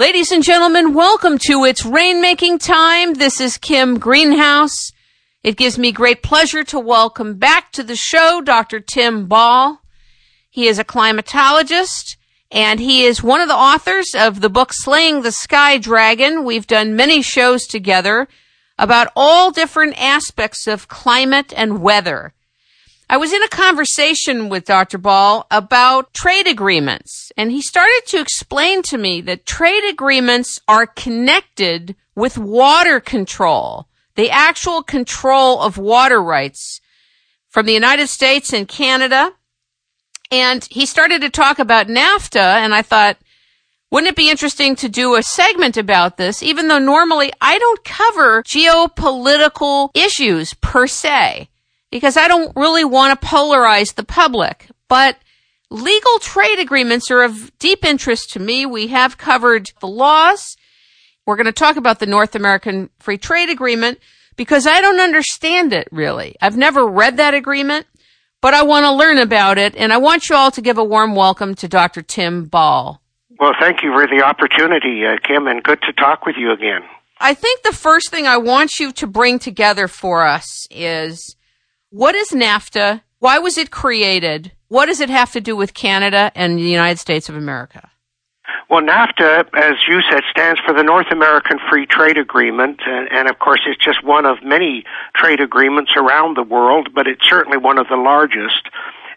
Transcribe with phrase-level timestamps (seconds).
[0.00, 3.12] Ladies and gentlemen, welcome to It's Rainmaking Time.
[3.12, 4.92] This is Kim Greenhouse.
[5.44, 8.80] It gives me great pleasure to welcome back to the show Dr.
[8.80, 9.82] Tim Ball.
[10.48, 12.16] He is a climatologist
[12.50, 16.46] and he is one of the authors of the book Slaying the Sky Dragon.
[16.46, 18.26] We've done many shows together
[18.78, 22.32] about all different aspects of climate and weather.
[23.12, 24.96] I was in a conversation with Dr.
[24.96, 30.86] Ball about trade agreements, and he started to explain to me that trade agreements are
[30.86, 36.80] connected with water control, the actual control of water rights
[37.48, 39.32] from the United States and Canada.
[40.30, 43.16] And he started to talk about NAFTA, and I thought,
[43.90, 47.82] wouldn't it be interesting to do a segment about this, even though normally I don't
[47.84, 51.49] cover geopolitical issues per se?
[51.90, 54.68] Because I don't really want to polarize the public.
[54.88, 55.16] But
[55.70, 58.66] legal trade agreements are of deep interest to me.
[58.66, 60.56] We have covered the laws.
[61.26, 63.98] We're going to talk about the North American Free Trade Agreement
[64.36, 66.36] because I don't understand it really.
[66.40, 67.86] I've never read that agreement,
[68.40, 69.76] but I want to learn about it.
[69.76, 72.02] And I want you all to give a warm welcome to Dr.
[72.02, 73.00] Tim Ball.
[73.38, 76.82] Well, thank you for the opportunity, uh, Kim, and good to talk with you again.
[77.18, 81.36] I think the first thing I want you to bring together for us is
[81.90, 83.02] what is NAFTA?
[83.18, 84.52] Why was it created?
[84.68, 87.90] What does it have to do with Canada and the United States of America?
[88.68, 93.28] Well, NAFTA, as you said, stands for the North American Free Trade Agreement, and, and,
[93.28, 97.58] of course it's just one of many trade agreements around the world, but it's certainly
[97.58, 98.68] one of the largest.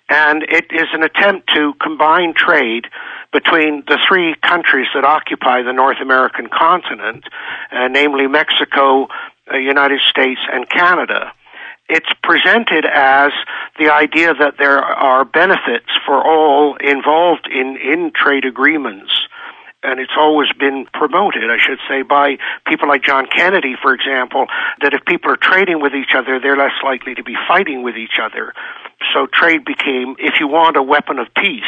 [0.10, 2.88] And it is an attempt to combine trade
[3.32, 7.26] between the three countries that occupy the North American continent,
[7.72, 9.08] uh, namely Mexico,
[9.48, 11.32] the uh, United States, and Canada
[11.90, 13.32] it's presented as
[13.78, 19.12] the idea that there are benefits for all involved in, in trade agreements.
[19.86, 24.48] And it's always been promoted, I should say, by people like John Kennedy, for example,
[24.82, 27.98] that if people are trading with each other, they're less likely to be fighting with
[27.98, 28.54] each other.
[29.14, 31.64] So trade became, if you want, a weapon of peace.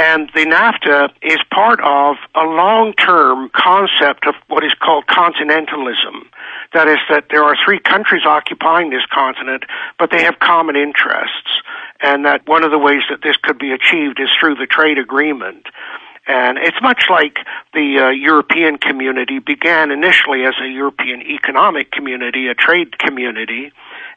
[0.00, 6.30] And the NAFTA is part of a long-term concept of what is called continentalism
[6.72, 9.64] that is that there are three countries occupying this continent,
[9.98, 11.50] but they have common interests.
[12.00, 14.98] And that one of the ways that this could be achieved is through the trade
[14.98, 15.66] agreement.
[16.26, 17.38] And it's much like
[17.74, 23.72] the uh, European community began initially as a European economic community, a trade community,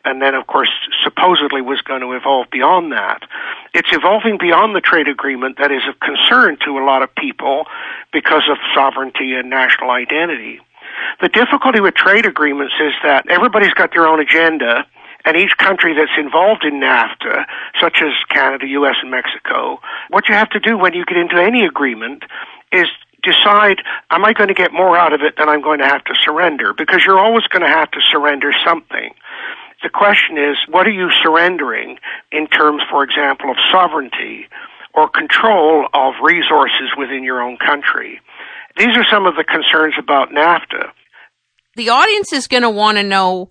[0.06, 0.70] and then, of course,
[1.04, 3.24] supposedly was going to evolve beyond that.
[3.74, 7.66] It's evolving beyond the trade agreement that is of concern to a lot of people
[8.12, 10.60] because of sovereignty and national identity.
[11.22, 14.86] The difficulty with trade agreements is that everybody's got their own agenda,
[15.26, 17.46] and each country that's involved in NAFTA,
[17.80, 21.42] such as Canada, US, and Mexico, what you have to do when you get into
[21.42, 22.24] any agreement
[22.72, 22.88] is
[23.24, 23.82] decide,
[24.12, 26.14] am I going to get more out of it than I'm going to have to
[26.24, 26.74] surrender?
[26.74, 29.14] Because you're always going to have to surrender something.
[29.84, 31.98] The question is, what are you surrendering
[32.32, 34.48] in terms, for example, of sovereignty
[34.94, 38.22] or control of resources within your own country?
[38.78, 40.90] These are some of the concerns about NAFTA.
[41.76, 43.50] The audience is going to want to know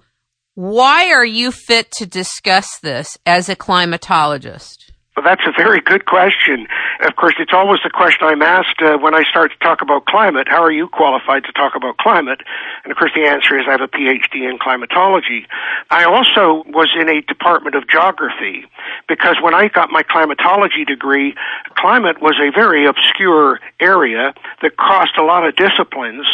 [0.55, 4.92] why are you fit to discuss this as a climatologist?
[5.15, 6.67] Well, that's a very good question.
[7.05, 10.07] Of course, it's always the question I'm asked uh, when I start to talk about
[10.07, 10.49] climate.
[10.49, 12.41] How are you qualified to talk about climate?
[12.85, 15.47] And of course, the answer is I have a PhD in climatology.
[15.91, 18.65] I also was in a department of geography
[19.07, 21.35] because when I got my climatology degree,
[21.75, 26.27] climate was a very obscure area that crossed a lot of disciplines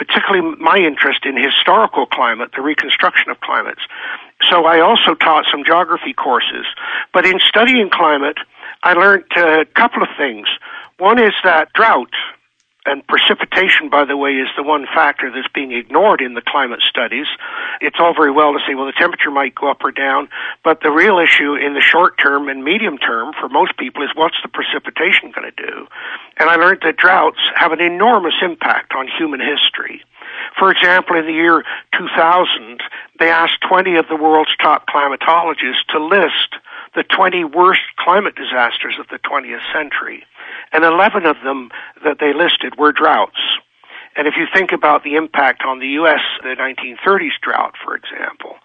[0.00, 3.82] particularly my interest in historical climate, the reconstruction of climates.
[4.50, 6.64] So I also taught some geography courses.
[7.12, 8.38] But in studying climate,
[8.82, 10.48] I learned a couple of things.
[10.96, 12.14] One is that drought
[12.86, 16.80] and precipitation, by the way, is the one factor that's being ignored in the climate
[16.88, 17.26] studies.
[17.80, 20.28] It's all very well to say, well, the temperature might go up or down,
[20.64, 24.10] but the real issue in the short term and medium term for most people is
[24.14, 25.86] what's the precipitation going to do?
[26.38, 30.02] And I learned that droughts have an enormous impact on human history.
[30.58, 31.62] For example, in the year
[31.96, 32.80] 2000,
[33.18, 36.56] they asked 20 of the world's top climatologists to list
[36.94, 40.24] the 20 worst climate disasters of the 20th century.
[40.72, 41.70] And 11 of them
[42.04, 43.38] that they listed were droughts.
[44.16, 48.56] And if you think about the impact on the U.S., the 1930s drought, for example.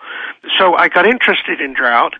[0.57, 2.13] So I got interested in drought.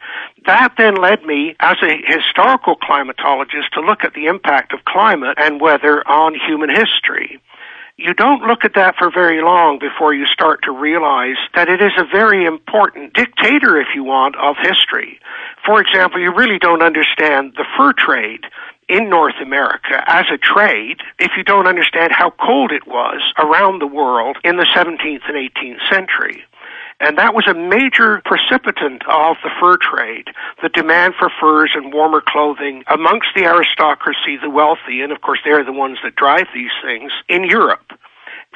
[0.46, 5.38] That then led me, as a historical climatologist, to look at the impact of climate
[5.38, 7.40] and weather on human history
[7.98, 11.82] you don't look at that for very long before you start to realize that it
[11.82, 15.20] is a very important dictator, if you want, of history.
[15.66, 18.46] For example, you really don't understand the fur trade
[18.90, 23.80] in North America as a trade if you don't understand how cold it was around
[23.80, 26.44] the world in the 17th and 18th century.
[27.00, 30.30] And that was a major precipitant of the fur trade,
[30.64, 35.40] the demand for furs and warmer clothing amongst the aristocracy, the wealthy, and of course
[35.44, 37.92] they're the ones that drive these things, in Europe.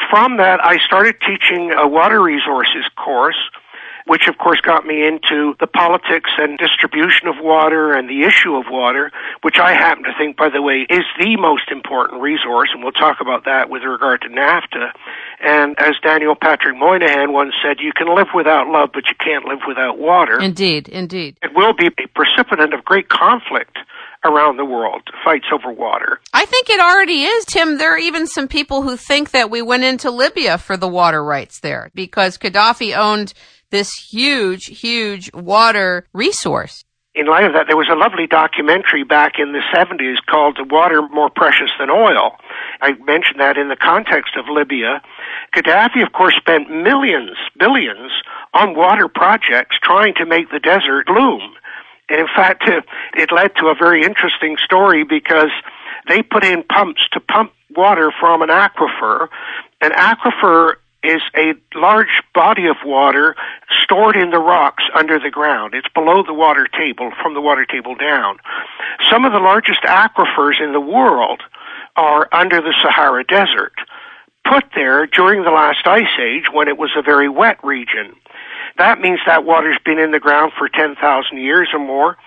[0.09, 3.37] From that, I started teaching a water resources course
[4.05, 8.55] which of course got me into the politics and distribution of water and the issue
[8.55, 9.11] of water,
[9.41, 12.91] which I happen to think, by the way, is the most important resource, and we'll
[12.91, 14.91] talk about that with regard to NAFTA.
[15.41, 19.45] And as Daniel Patrick Moynihan once said, you can live without love, but you can't
[19.45, 20.39] live without water.
[20.39, 21.37] Indeed, indeed.
[21.41, 23.77] It will be a precipitant of great conflict
[24.25, 26.19] around the world, fights over water.
[26.33, 27.77] I think it already is, Tim.
[27.77, 31.23] There are even some people who think that we went into Libya for the water
[31.23, 33.33] rights there because Gaddafi owned
[33.71, 36.83] this huge, huge water resource.
[37.15, 41.01] In light of that, there was a lovely documentary back in the 70s called Water
[41.01, 42.37] More Precious Than Oil.
[42.81, 45.01] I mentioned that in the context of Libya.
[45.53, 48.11] Gaddafi, of course, spent millions, billions
[48.53, 51.41] on water projects trying to make the desert bloom.
[52.09, 52.69] And in fact,
[53.15, 55.51] it led to a very interesting story because
[56.07, 59.27] they put in pumps to pump water from an aquifer.
[59.81, 63.35] An aquifer is a large body of water
[63.83, 65.73] stored in the rocks under the ground.
[65.73, 68.37] It's below the water table, from the water table down.
[69.09, 71.41] Some of the largest aquifers in the world
[71.95, 73.73] are under the Sahara Desert,
[74.45, 78.13] put there during the last ice age when it was a very wet region.
[78.77, 82.17] That means that water's been in the ground for 10,000 years or more.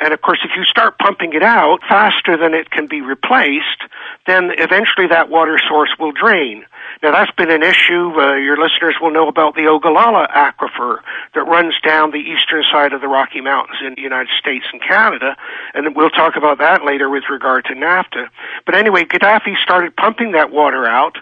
[0.00, 3.82] And of course, if you start pumping it out faster than it can be replaced,
[4.26, 6.64] then eventually that water source will drain.
[7.02, 8.12] Now that's been an issue.
[8.14, 10.98] Uh, your listeners will know about the Ogallala Aquifer
[11.34, 14.82] that runs down the eastern side of the Rocky Mountains in the United States and
[14.82, 15.36] Canada,
[15.74, 18.28] and we'll talk about that later with regard to NAFTA.
[18.66, 21.16] But anyway, Gaddafi started pumping that water out.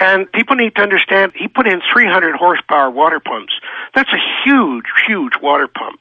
[0.00, 3.52] And people need to understand he put in 300 horsepower water pumps.
[3.94, 6.00] That's a huge, huge water pump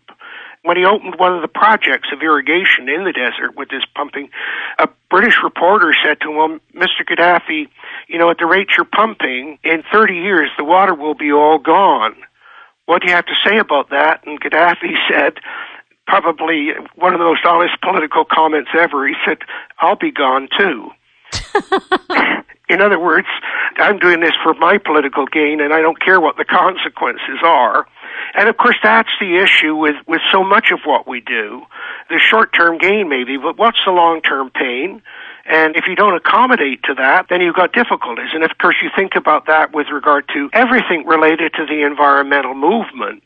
[0.64, 4.30] when he opened one of the projects of irrigation in the desert with this pumping,
[4.78, 7.08] a British reporter said to him, Mr.
[7.08, 7.68] Gaddafi,
[8.08, 11.60] you know, at the rate you're pumping, in 30 years the water will be all
[11.60, 12.16] gone.
[12.86, 14.26] What do you have to say about that?
[14.26, 15.36] And Gaddafi said,
[16.06, 19.08] probably one of the most honest political comments ever.
[19.08, 19.38] He said,
[19.80, 20.90] I'll be gone too.
[22.70, 23.28] in other words,
[23.78, 27.88] I'm doing this for my political gain and I don't care what the consequences are.
[28.36, 31.64] And of course, that's the issue with, with so much of what we do.
[32.10, 35.02] The short term gain, maybe, but what's the long term pain?
[35.46, 38.30] And if you don't accommodate to that, then you've got difficulties.
[38.34, 42.54] And of course, you think about that with regard to everything related to the environmental
[42.54, 43.24] movement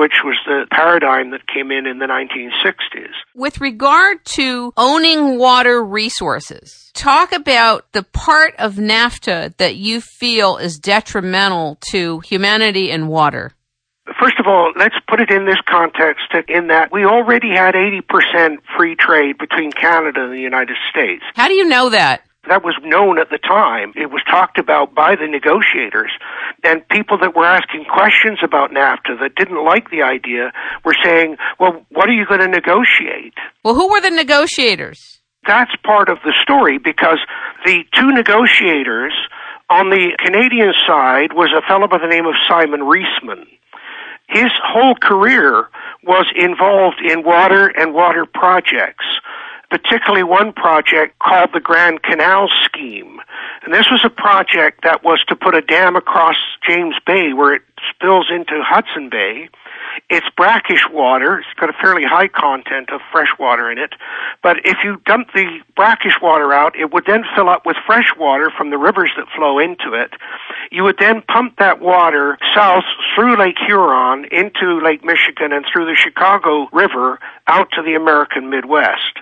[0.00, 3.12] which was the paradigm that came in in the 1960s.
[3.34, 10.56] With regard to owning water resources, talk about the part of NAFTA that you feel
[10.56, 13.52] is detrimental to humanity and water.
[14.18, 18.56] First of all, let's put it in this context in that we already had 80%
[18.78, 21.22] free trade between Canada and the United States.
[21.34, 22.22] How do you know that?
[22.48, 23.92] That was known at the time.
[23.96, 26.10] It was talked about by the negotiators.
[26.64, 30.52] And people that were asking questions about NAFTA that didn't like the idea
[30.84, 33.34] were saying, well, what are you going to negotiate?
[33.62, 35.20] Well, who were the negotiators?
[35.46, 37.18] That's part of the story because
[37.66, 39.12] the two negotiators
[39.68, 43.44] on the Canadian side was a fellow by the name of Simon Reisman
[44.30, 45.68] his whole career
[46.04, 49.04] was involved in water and water projects,
[49.70, 53.20] particularly one project called the Grand Canal Scheme.
[53.64, 56.36] And this was a project that was to put a dam across
[56.66, 57.62] James Bay where it
[57.94, 59.48] spills into Hudson Bay
[60.08, 61.38] it's brackish water.
[61.38, 63.94] It's got a fairly high content of fresh water in it.
[64.42, 68.12] But if you dump the brackish water out, it would then fill up with fresh
[68.18, 70.12] water from the rivers that flow into it.
[70.70, 72.84] You would then pump that water south
[73.14, 78.50] through Lake Huron into Lake Michigan and through the Chicago River out to the American
[78.50, 79.18] Midwest.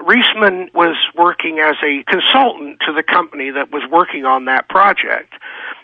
[0.00, 5.34] Reisman was working as a consultant to the company that was working on that project.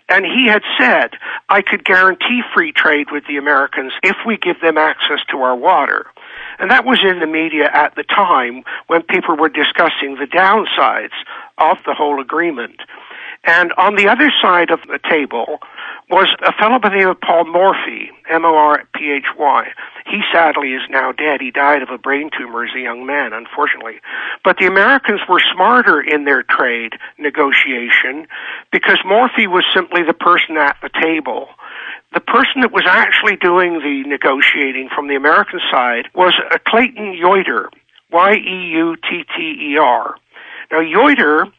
[0.08, 1.10] And he had said,
[1.48, 5.56] I could guarantee free trade with the Americans if we give them access to our
[5.56, 6.06] water.
[6.58, 11.16] And that was in the media at the time when people were discussing the downsides
[11.58, 12.80] of the whole agreement.
[13.44, 15.58] And on the other side of the table
[16.10, 19.68] was a fellow by the name of Paul Morphy, M-O-R-P-H-Y.
[20.06, 21.40] He sadly is now dead.
[21.40, 24.00] He died of a brain tumor as a young man, unfortunately.
[24.44, 28.26] But the Americans were smarter in their trade negotiation
[28.70, 31.48] because Morphy was simply the person at the table.
[32.12, 36.34] The person that was actually doing the negotiating from the American side was
[36.68, 37.70] Clayton Yeutter,
[38.12, 38.94] Y-E-U-T-T-E-R.
[40.70, 41.50] Now, Yeutter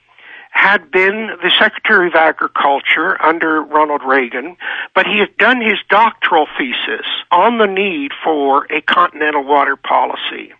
[0.55, 4.55] had been the Secretary of Agriculture under Ronald Reagan,
[4.95, 10.53] but he had done his doctoral thesis on the need for a continental water policy.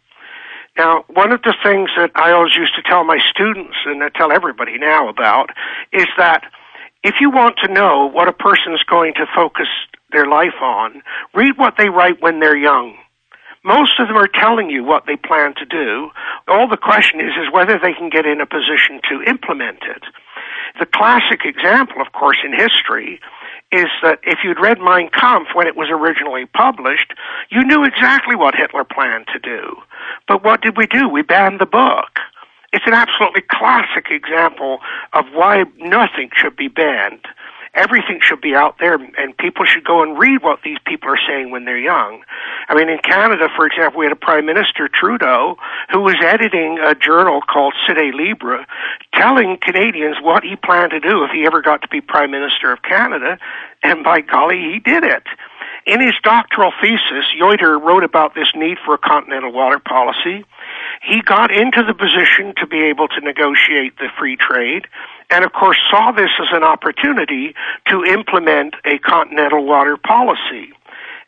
[0.78, 4.10] Now, one of the things that I always used to tell my students, and I
[4.10, 5.52] tell everybody now about,
[5.94, 6.44] is that
[7.02, 9.70] if you want to know what a person is going to focus
[10.12, 11.02] their life on,
[11.34, 12.98] read what they write when they're young.
[13.66, 16.12] Most of them are telling you what they plan to do.
[16.48, 20.04] All the question is, is whether they can get in a position to implement it.
[20.80, 23.20] The classic example, of course, in history
[23.72, 27.14] is that if you'd read Mein Kampf when it was originally published,
[27.50, 29.78] you knew exactly what Hitler planned to do.
[30.28, 31.10] But what did we do?
[31.10, 32.20] We banned the book.
[32.72, 34.80] It's an absolutely classic example
[35.14, 37.26] of why nothing should be banned
[37.76, 41.20] everything should be out there and people should go and read what these people are
[41.28, 42.24] saying when they're young.
[42.68, 45.58] I mean, in Canada, for example, we had a Prime Minister, Trudeau,
[45.92, 48.66] who was editing a journal called Cite Libre,
[49.14, 52.72] telling Canadians what he planned to do if he ever got to be Prime Minister
[52.72, 53.38] of Canada,
[53.84, 55.24] and by golly, he did it.
[55.86, 60.44] In his doctoral thesis, Yeutter wrote about this need for a continental water policy.
[61.04, 64.88] He got into the position to be able to negotiate the free trade
[65.30, 67.54] and of course saw this as an opportunity
[67.88, 70.72] to implement a continental water policy.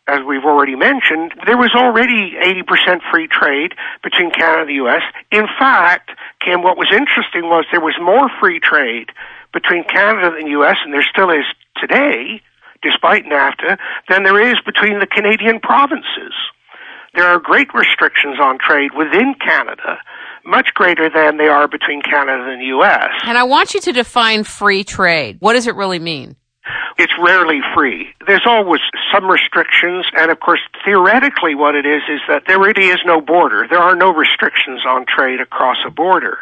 [0.07, 3.73] As we've already mentioned, there was already 80% free trade
[4.03, 5.01] between Canada and the U.S.
[5.31, 9.11] In fact, Kim, what was interesting was there was more free trade
[9.51, 11.43] between Canada and the U.S., and there still is
[11.75, 12.41] today,
[12.81, 13.77] despite NAFTA,
[14.07, 16.31] than there is between the Canadian provinces.
[17.13, 19.99] There are great restrictions on trade within Canada,
[20.47, 23.09] much greater than they are between Canada and the U.S.
[23.25, 25.37] And I want you to define free trade.
[25.39, 26.35] What does it really mean?
[26.97, 28.07] It's rarely free.
[28.25, 28.81] There's always
[29.13, 33.21] some restrictions, and of course, theoretically, what it is is that there really is no
[33.21, 33.67] border.
[33.69, 36.39] There are no restrictions on trade across a border.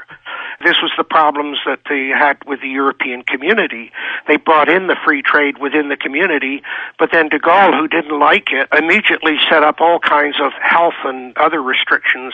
[0.64, 3.92] This was the problems that they had with the European community.
[4.28, 6.64] They brought in the free trade within the community,
[6.98, 10.96] but then de Gaulle, who didn't like it, immediately set up all kinds of health
[11.04, 12.34] and other restrictions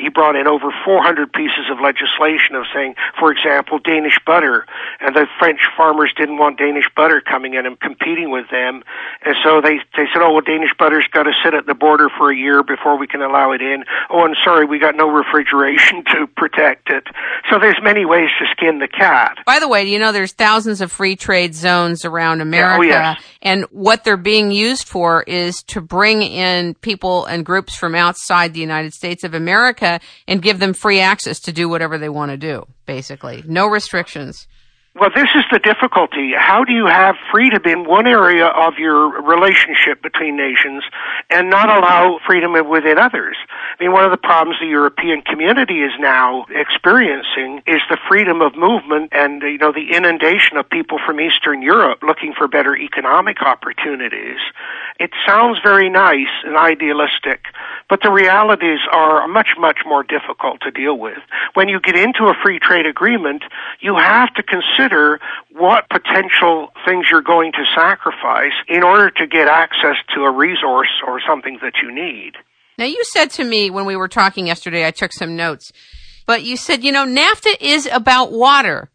[0.00, 4.66] he brought in over 400 pieces of legislation of saying, for example, Danish butter,
[5.00, 8.82] and the French farmers didn't want Danish butter coming in and competing with them,
[9.24, 12.08] and so they they said, oh well, Danish butter's got to sit at the border
[12.16, 13.84] for a year before we can allow it in.
[14.08, 17.04] Oh, and sorry, we got no refrigeration to protect it.
[17.50, 19.38] So there's many ways to skin the cat.
[19.46, 23.16] By the way, you know there's thousands of free trade zones around oh, America, yeah,
[23.16, 23.24] oh, yes.
[23.42, 28.54] and what they're being used for is to bring in people and groups from outside
[28.54, 29.89] the United States of America
[30.28, 33.42] and give them free access to do whatever they want to do, basically.
[33.46, 34.46] No restrictions.
[34.98, 36.32] Well, this is the difficulty.
[36.36, 40.82] How do you have freedom in one area of your relationship between nations
[41.30, 43.36] and not allow freedom within others?
[43.78, 48.42] I mean, one of the problems the European community is now experiencing is the freedom
[48.42, 52.74] of movement and, you know, the inundation of people from Eastern Europe looking for better
[52.74, 54.42] economic opportunities.
[55.00, 57.46] It sounds very nice and idealistic,
[57.88, 61.16] but the realities are much, much more difficult to deal with.
[61.54, 63.42] When you get into a free trade agreement,
[63.80, 65.18] you have to consider
[65.56, 70.92] what potential things you're going to sacrifice in order to get access to a resource
[71.06, 72.32] or something that you need.
[72.76, 75.72] Now, you said to me when we were talking yesterday, I took some notes,
[76.26, 78.90] but you said, you know, NAFTA is about water.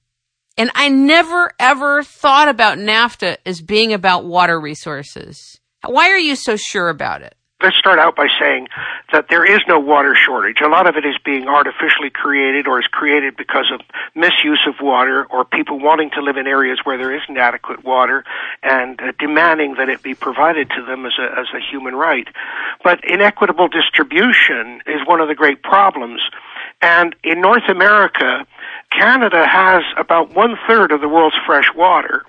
[0.56, 5.60] And I never ever thought about NAFTA as being about water resources.
[5.88, 7.36] Why are you so sure about it?
[7.64, 8.68] Let's start out by saying
[9.14, 10.58] that there is no water shortage.
[10.60, 13.80] A lot of it is being artificially created or is created because of
[14.14, 18.26] misuse of water or people wanting to live in areas where there isn't adequate water
[18.62, 22.28] and uh, demanding that it be provided to them as a, as a human right.
[22.84, 26.22] But inequitable distribution is one of the great problems.
[26.82, 28.46] And in North America,
[28.92, 32.24] Canada has about one third of the world's fresh water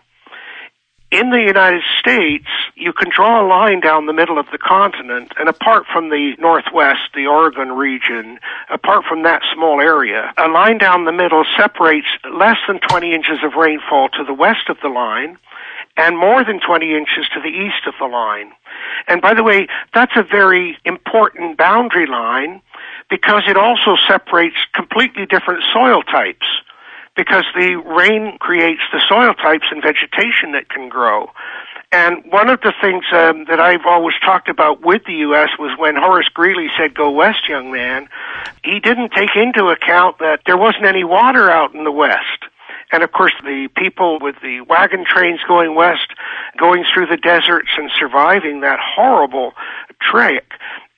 [1.11, 5.33] in the United States, you can draw a line down the middle of the continent,
[5.39, 8.39] and apart from the Northwest, the Oregon region,
[8.71, 13.39] apart from that small area, a line down the middle separates less than 20 inches
[13.45, 15.39] of rainfall to the west of the line,
[15.97, 18.53] and more than 20 inches to the east of the line.
[19.07, 22.61] And by the way, that's a very important boundary line
[23.09, 26.47] because it also separates completely different soil types
[27.17, 31.31] because the rain creates the soil types and vegetation that can grow.
[31.93, 35.51] And one of the things um, that I've always talked about with the U.S.
[35.59, 38.09] was when Horace Greeley said, go west, young man,
[38.65, 42.45] he didn't take into account that there wasn't any water out in the west.
[42.93, 46.09] And of course, the people with the wagon trains going west,
[46.59, 49.53] going through the deserts and surviving that horrible
[50.01, 50.45] trek.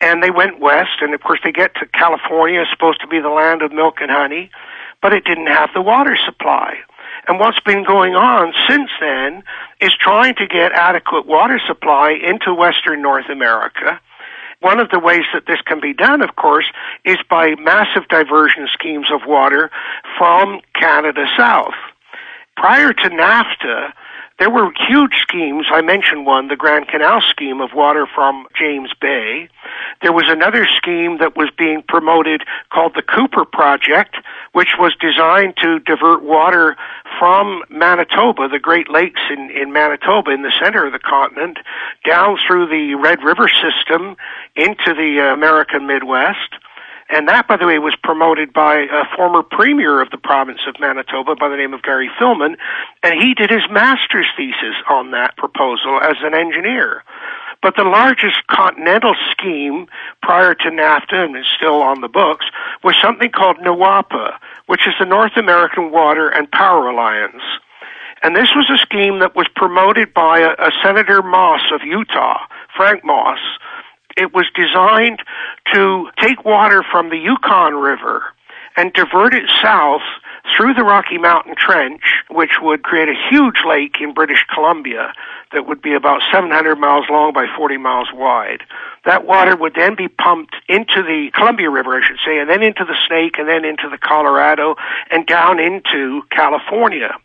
[0.01, 3.31] And they went west, and of course, they get to California, supposed to be the
[3.31, 4.51] land of milk and honey
[5.03, 6.75] but it didn't have the water supply.
[7.27, 9.43] And what's been going on since then
[9.81, 14.01] is trying to get adequate water supply into Western North America.
[14.61, 16.65] One of the ways that this can be done, of course,
[17.05, 19.71] is by massive diversion schemes of water
[20.17, 21.75] from Canada south.
[22.57, 23.93] Prior to NAFTA,
[24.39, 25.67] there were huge schemes.
[25.73, 29.49] I mentioned one, the Grand Canal scheme of water from James Bay.
[30.01, 34.17] There was another scheme that was being promoted called the Kuiper Project,
[34.59, 36.77] which was designed to divert water
[37.17, 41.59] from Manitoba, the Great Lakes in, in Manitoba, in the center of the continent,
[42.05, 44.17] down through the Red River system
[44.57, 46.59] into the American Midwest.
[47.09, 50.75] And that, by the way, was promoted by a former premier of the province of
[50.81, 52.57] Manitoba by the name of Gary Filmon,
[53.05, 57.05] and he did his master's thesis on that proposal as an engineer.
[57.61, 59.89] But the largest continental scheme
[60.23, 62.47] prior to NAFTA, and is still on the books,
[62.85, 67.43] was something called NAWAPA, which is the North American Water and Power Alliance.
[68.23, 72.39] And this was a scheme that was promoted by a, a Senator Moss of Utah,
[72.77, 73.39] Frank Moss,
[74.19, 75.23] it was designed
[75.73, 78.25] to take water from the Yukon River
[78.79, 80.03] and divert it south
[80.57, 85.13] through the Rocky Mountain Trench, which would create a huge lake in British Columbia
[85.53, 88.63] that would be about 700 miles long by 40 miles wide.
[89.05, 92.63] That water would then be pumped into the Columbia River, I should say, and then
[92.63, 94.77] into the Snake, and then into the Colorado,
[95.11, 97.17] and down into California.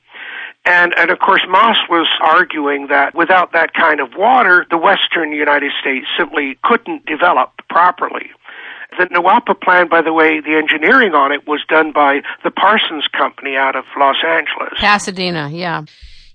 [0.65, 5.33] And, and of course, Moss was arguing that without that kind of water, the western
[5.33, 8.31] United States simply couldn't develop properly.
[8.97, 13.07] The NAWAPA plan, by the way, the engineering on it was done by the Parsons
[13.07, 14.73] Company out of Los Angeles.
[14.77, 15.83] Pasadena, yeah.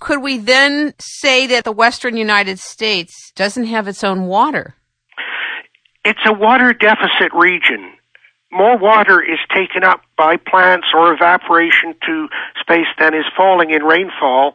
[0.01, 4.75] Could we then say that the western United States doesn't have its own water?
[6.05, 7.93] It's a water deficit region
[8.51, 12.29] more water is taken up by plants or evaporation to
[12.61, 14.55] space than is falling in rainfall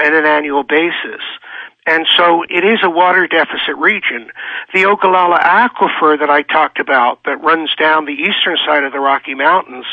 [0.00, 1.22] on an annual basis.
[1.86, 4.30] And so it is a water deficit region.
[4.72, 9.00] The Ogallala Aquifer that I talked about that runs down the eastern side of the
[9.00, 9.84] Rocky Mountains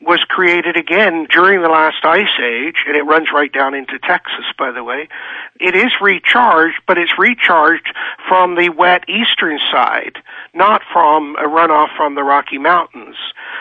[0.00, 4.44] was created again during the last ice age, and it runs right down into Texas,
[4.58, 5.08] by the way.
[5.60, 7.94] It is recharged, but it's recharged
[8.28, 10.18] from the wet eastern side,
[10.52, 13.16] not from a runoff from the Rocky Mountains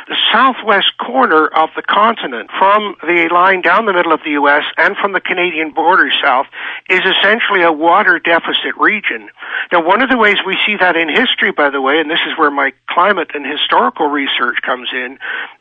[0.07, 4.63] the southwest corner of the continent from the line down the middle of the U.S.
[4.77, 6.45] and from the Canadian border south
[6.89, 9.29] is essentially a water deficit region.
[9.71, 12.19] Now, one of the ways we see that in history, by the way, and this
[12.27, 15.17] is where my climate and historical research comes in,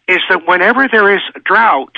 [0.08, 1.94] is that whenever there is drought,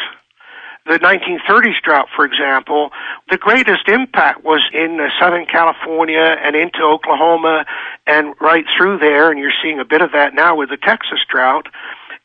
[0.87, 2.90] the 1930s drought, for example,
[3.29, 7.64] the greatest impact was in uh, Southern California and into Oklahoma
[8.07, 11.18] and right through there, and you're seeing a bit of that now with the Texas
[11.29, 11.66] drought.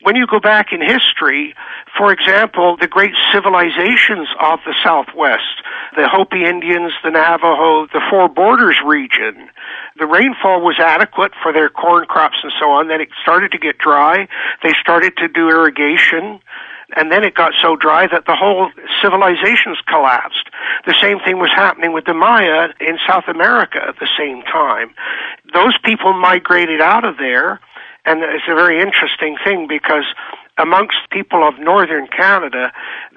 [0.04, 1.54] When you go back in history,
[1.96, 5.62] for example, the great civilizations of the Southwest,
[5.96, 9.50] the Hopi Indians, the Navajo, the Four Borders region,
[10.00, 12.88] the rainfall was adequate for their corn crops and so on.
[12.88, 14.28] Then it started to get dry.
[14.64, 16.40] They started to do irrigation
[16.96, 18.70] and then it got so dry that the whole
[19.02, 20.50] civilizations collapsed.
[20.86, 24.92] The same thing was happening with the Maya in South America at the same time.
[25.54, 27.62] Those people migrated out of there
[28.06, 30.06] and it's a very interesting thing because
[30.58, 32.72] amongst people of northern Canada,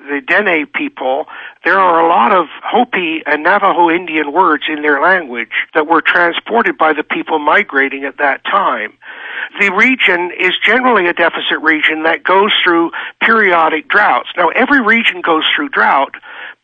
[0.04, 1.26] the Dene people,
[1.64, 6.02] there are a lot of Hopi and Navajo Indian words in their language that were
[6.02, 8.92] transported by the people migrating at that time.
[9.60, 12.90] The region is generally a deficit region that goes through
[13.20, 14.28] periodic droughts.
[14.36, 16.14] Now, every region goes through drought,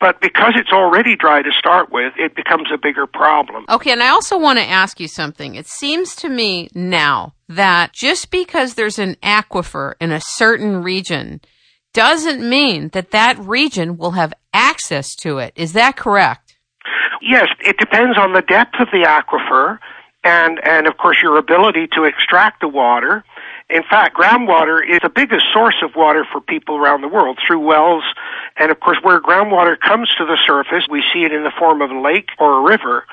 [0.00, 3.64] but because it's already dry to start with, it becomes a bigger problem.
[3.68, 5.54] Okay, and I also want to ask you something.
[5.54, 11.40] It seems to me now that just because there's an aquifer in a certain region
[11.92, 15.52] doesn't mean that that region will have access to it.
[15.56, 16.56] Is that correct?
[17.22, 19.78] Yes, it depends on the depth of the aquifer
[20.22, 23.24] and and of course your ability to extract the water
[23.70, 27.60] in fact, groundwater is the biggest source of water for people around the world through
[27.60, 28.02] wells.
[28.56, 31.80] And of course, where groundwater comes to the surface, we see it in the form
[31.80, 33.06] of a lake or a river.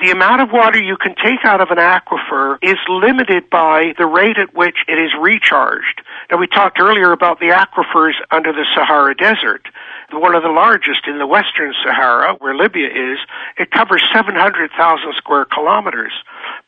[0.00, 4.06] The amount of water you can take out of an aquifer is limited by the
[4.06, 6.02] rate at which it is recharged.
[6.30, 9.68] Now, we talked earlier about the aquifers under the Sahara Desert.
[10.12, 13.18] One of the largest in the Western Sahara, where Libya is,
[13.58, 16.12] it covers 700,000 square kilometers.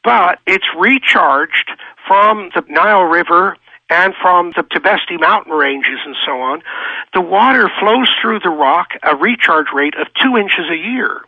[0.02, 1.70] But it's recharged
[2.06, 3.56] from the Nile River
[3.88, 6.62] and from the Tibesti mountain ranges and so on,
[7.14, 11.22] the water flows through the rock a recharge rate of two inches a year.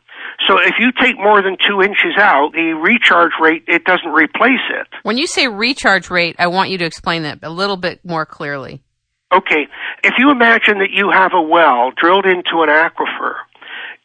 [0.46, 4.61] So if you take more than two inches out, the recharge rate, it doesn't replace
[4.70, 4.87] it.
[5.03, 8.24] When you say recharge rate, I want you to explain that a little bit more
[8.24, 8.83] clearly.
[9.33, 9.68] Okay,
[10.05, 13.35] if you imagine that you have a well drilled into an aquifer,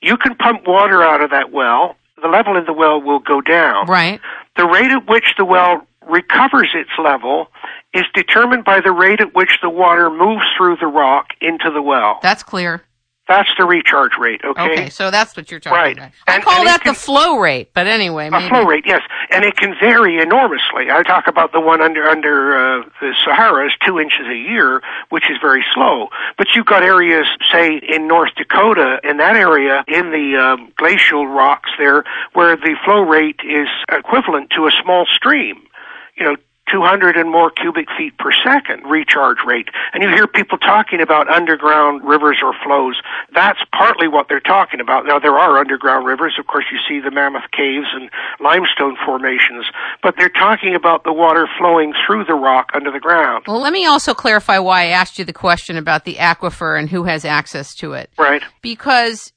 [0.01, 1.95] you can pump water out of that well.
[2.21, 3.87] The level in the well will go down.
[3.87, 4.19] Right.
[4.57, 7.47] The rate at which the well recovers its level
[7.93, 11.81] is determined by the rate at which the water moves through the rock into the
[11.81, 12.19] well.
[12.21, 12.83] That's clear.
[13.25, 14.71] That's the recharge rate, okay?
[14.73, 15.97] Okay, so that's what you're talking Right.
[15.97, 16.09] about.
[16.27, 18.49] I And- call and that can- the flow rate, but anyway, A maybe.
[18.49, 20.91] flow rate, yes, and it can vary enormously.
[20.91, 24.81] I talk about the one under under uh, the Sahara is two inches a year,
[25.09, 26.09] which is very slow.
[26.37, 31.25] But you've got areas, say in North Dakota, in that area, in the um, glacial
[31.25, 35.61] rocks there, where the flow rate is equivalent to a small stream.
[36.17, 36.35] You know.
[36.71, 39.67] 200 and more cubic feet per second recharge rate.
[39.93, 43.01] And you hear people talking about underground rivers or flows.
[43.33, 45.05] That's partly what they're talking about.
[45.05, 46.35] Now, there are underground rivers.
[46.39, 49.65] Of course, you see the Mammoth Caves and limestone formations.
[50.01, 53.45] But they're talking about the water flowing through the rock under the ground.
[53.47, 56.89] Well, let me also clarify why I asked you the question about the aquifer and
[56.89, 58.09] who has access to it.
[58.17, 58.41] Right?
[58.61, 59.33] because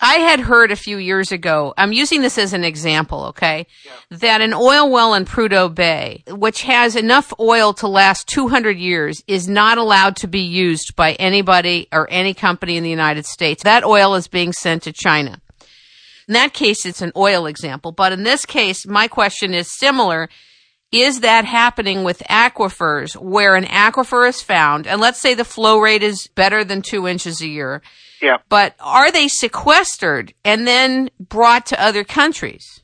[0.00, 3.66] I had heard a few years ago, I'm using this as an example, okay,
[4.10, 9.22] that an oil well in Prudhoe Bay, which has enough oil to last 200 years,
[9.26, 13.64] is not allowed to be used by anybody or any company in the United States.
[13.64, 15.40] That oil is being sent to China.
[16.28, 20.28] In that case, it's an oil example, but in this case, my question is similar.
[20.92, 25.78] Is that happening with aquifers where an aquifer is found, and let's say the flow
[25.78, 27.82] rate is better than two inches a year,
[28.20, 28.38] Yeah.
[28.48, 32.80] but are they sequestered and then brought to other countries?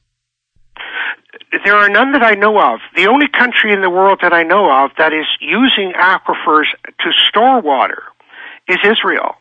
[1.64, 2.80] There are none that I know of.
[2.96, 6.66] The only country in the world that I know of that is using aquifers
[7.00, 8.02] to store water
[8.68, 9.36] is Israel.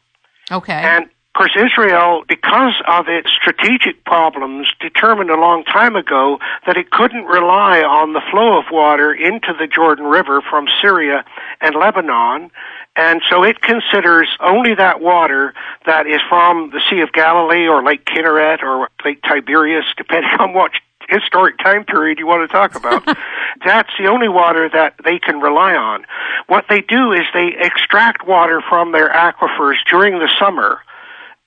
[0.51, 0.73] Okay.
[0.73, 6.77] And of course, Israel, because of its strategic problems, determined a long time ago that
[6.77, 11.25] it couldn't rely on the flow of water into the Jordan River from Syria
[11.59, 12.51] and Lebanon.
[12.95, 15.53] And so it considers only that water
[15.85, 20.53] that is from the Sea of Galilee or Lake Kinneret or Lake Tiberias, depending on
[20.53, 20.71] what
[21.09, 23.05] historic time period you want to talk about.
[23.65, 26.05] That's the only water that they can rely on.
[26.47, 30.79] What they do is they extract water from their aquifers during the summer.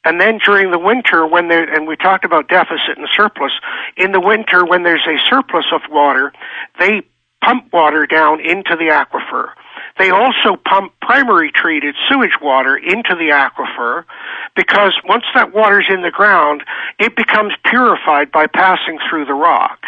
[0.05, 3.53] And then during the winter, when there, and we talked about deficit and surplus,
[3.97, 6.33] in the winter when there's a surplus of water,
[6.79, 7.03] they
[7.45, 9.51] pump water down into the aquifer.
[9.99, 14.05] They also pump primary treated sewage water into the aquifer
[14.55, 16.63] because once that water's in the ground,
[16.99, 19.81] it becomes purified by passing through the rock.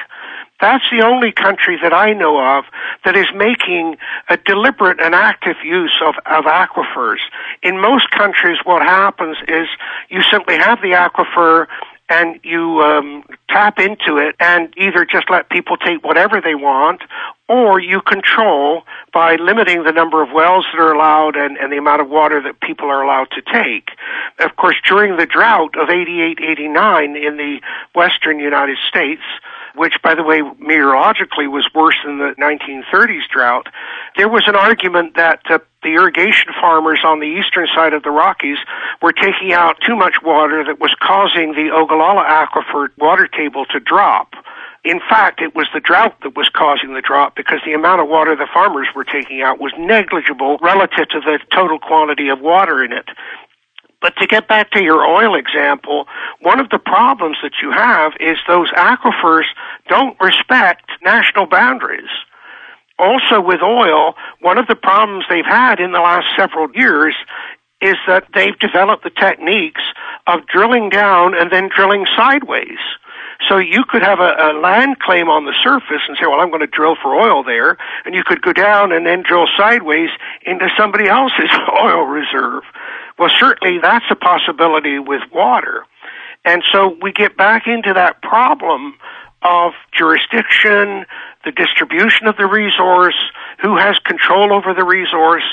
[0.60, 2.64] That's the only country that I know of
[3.04, 3.96] that is making
[4.28, 7.18] a deliberate and active use of, of aquifers.
[7.62, 9.68] In most countries, what happens is
[10.08, 11.66] you simply have the aquifer
[12.08, 17.02] and you um, tap into it and either just let people take whatever they want
[17.48, 21.76] or you control by limiting the number of wells that are allowed and, and the
[21.76, 23.90] amount of water that people are allowed to take.
[24.38, 27.60] Of course, during the drought of 88, 89 in the
[27.94, 29.22] western United States,
[29.74, 33.68] which, by the way, meteorologically was worse than the 1930s drought,
[34.16, 38.10] there was an argument that uh, the irrigation farmers on the eastern side of the
[38.10, 38.58] Rockies
[39.00, 43.78] were taking out too much water that was causing the Ogallala aquifer water table to
[43.78, 44.34] drop.
[44.84, 48.08] In fact, it was the drought that was causing the drop because the amount of
[48.08, 52.82] water the farmers were taking out was negligible relative to the total quantity of water
[52.82, 53.06] in it.
[54.00, 56.06] But to get back to your oil example,
[56.40, 59.46] one of the problems that you have is those aquifers
[59.88, 62.10] don't respect national boundaries.
[62.98, 67.14] Also with oil, one of the problems they've had in the last several years
[67.80, 69.82] is that they've developed the techniques
[70.26, 72.78] of drilling down and then drilling sideways.
[73.48, 76.50] So you could have a, a land claim on the surface and say, well, I'm
[76.50, 80.10] going to drill for oil there, and you could go down and then drill sideways
[80.44, 82.64] into somebody else's oil reserve.
[83.16, 85.84] Well, certainly that's a possibility with water.
[86.44, 88.94] And so we get back into that problem
[89.42, 91.04] of jurisdiction,
[91.48, 93.16] the distribution of the resource,
[93.62, 95.44] who has control over the resource,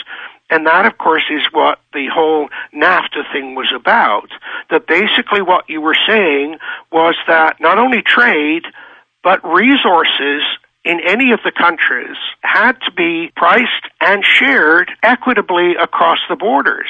[0.50, 4.30] and that, of course, is what the whole NAFTA thing was about.
[4.70, 6.58] That basically what you were saying
[6.92, 8.64] was that not only trade,
[9.24, 10.44] but resources
[10.84, 16.90] in any of the countries had to be priced and shared equitably across the borders.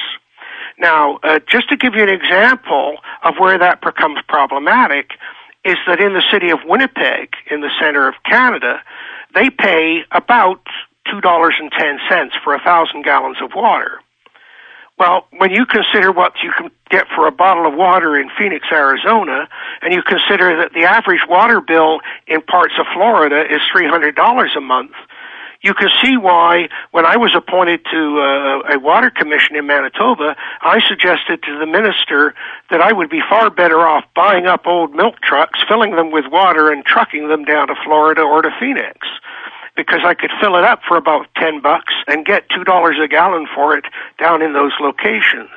[0.78, 5.12] Now, uh, just to give you an example of where that becomes problematic,
[5.66, 8.82] is that in the city of Winnipeg, in the center of Canada,
[9.34, 10.60] they pay about
[11.08, 14.00] $2.10 for a thousand gallons of water.
[14.98, 18.66] Well, when you consider what you can get for a bottle of water in Phoenix,
[18.72, 19.48] Arizona,
[19.82, 24.60] and you consider that the average water bill in parts of Florida is $300 a
[24.60, 24.92] month,
[25.62, 30.36] you can see why when I was appointed to uh, a water commission in Manitoba,
[30.62, 32.34] I suggested to the minister
[32.70, 36.26] that I would be far better off buying up old milk trucks, filling them with
[36.30, 39.06] water, and trucking them down to Florida or to Phoenix
[39.76, 43.46] because I could fill it up for about 10 bucks and get $2 a gallon
[43.54, 43.84] for it
[44.18, 45.50] down in those locations.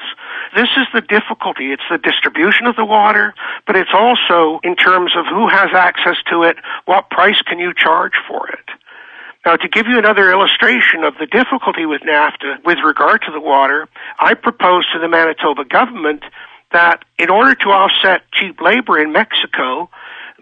[0.56, 1.72] This is the difficulty.
[1.72, 3.34] It's the distribution of the water,
[3.66, 7.74] but it's also in terms of who has access to it, what price can you
[7.74, 8.66] charge for it.
[9.50, 13.40] Now, to give you another illustration of the difficulty with NAFTA with regard to the
[13.40, 13.88] water,
[14.20, 16.22] I proposed to the Manitoba government
[16.72, 19.90] that in order to offset cheap labor in Mexico,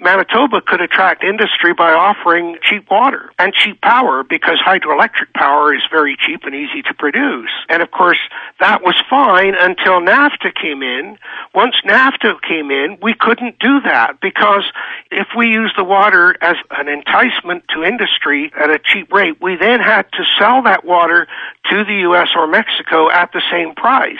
[0.02, 5.82] Manitoba could attract industry by offering cheap water and cheap power because hydroelectric power is
[5.92, 7.52] very cheap and easy to produce.
[7.70, 8.20] And of course,
[8.60, 11.18] that was fine until NAFTA came in.
[11.54, 14.64] Once NAFTA came in, we couldn't do that because
[15.12, 19.56] if we use the water as an enticement to industry at a cheap rate, we
[19.56, 21.28] then had to sell that water
[21.70, 22.30] to the U.S.
[22.36, 24.18] or Mexico at the same price.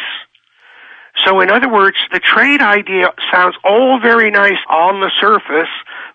[1.26, 5.72] So in other words, the trade idea sounds all very nice on the surface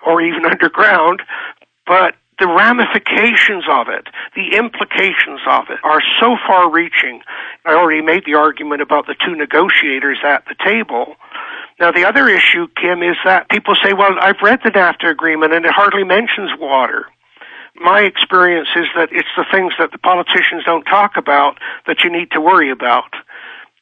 [0.06, 1.22] or even underground,
[1.86, 7.20] but the ramifications of it, the implications of it are so far reaching.
[7.64, 11.14] I already made the argument about the two negotiators at the table.
[11.78, 15.52] Now the other issue, Kim, is that people say, well, I've read the NAFTA agreement
[15.52, 17.06] and it hardly mentions water.
[17.76, 22.10] My experience is that it's the things that the politicians don't talk about that you
[22.10, 23.14] need to worry about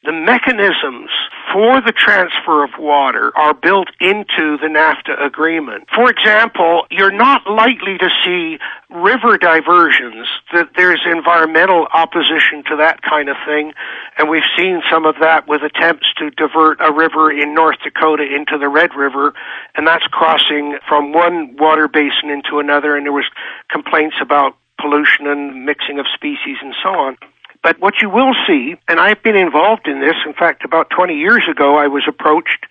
[0.03, 1.11] the mechanisms
[1.53, 5.87] for the transfer of water are built into the NAFTA agreement.
[5.93, 8.57] For example, you're not likely to see
[8.89, 13.73] river diversions, that there's environmental opposition to that kind of thing,
[14.17, 18.23] and we've seen some of that with attempts to divert a river in North Dakota
[18.23, 19.35] into the Red River,
[19.75, 23.29] and that's crossing from one water basin into another, and there was
[23.69, 27.17] complaints about pollution and mixing of species and so on.
[27.63, 31.15] But what you will see, and I've been involved in this, in fact, about 20
[31.15, 32.65] years ago, I was approached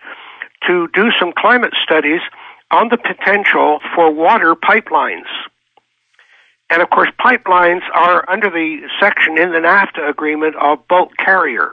[0.67, 2.21] to do some climate studies
[2.71, 5.29] on the potential for water pipelines.
[6.69, 11.71] And of course, pipelines are under the section in the NAFTA agreement of bulk carrier.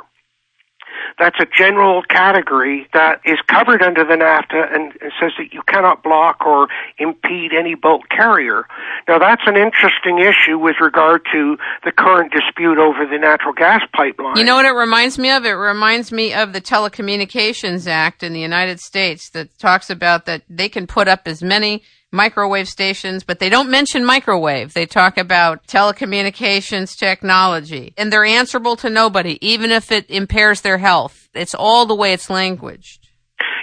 [1.18, 6.02] That's a general category that is covered under the NAFTA and says that you cannot
[6.02, 8.66] block or impede any bulk carrier.
[9.08, 13.80] Now that's an interesting issue with regard to the current dispute over the natural gas
[13.92, 14.36] pipeline.
[14.36, 15.44] You know what it reminds me of?
[15.44, 20.42] It reminds me of the Telecommunications Act in the United States that talks about that
[20.48, 24.74] they can put up as many microwave stations, but they don't mention microwave.
[24.74, 30.78] They talk about telecommunications technology and they're answerable to nobody, even if it impairs their
[30.78, 31.28] health.
[31.34, 33.08] It's all the way it's languaged.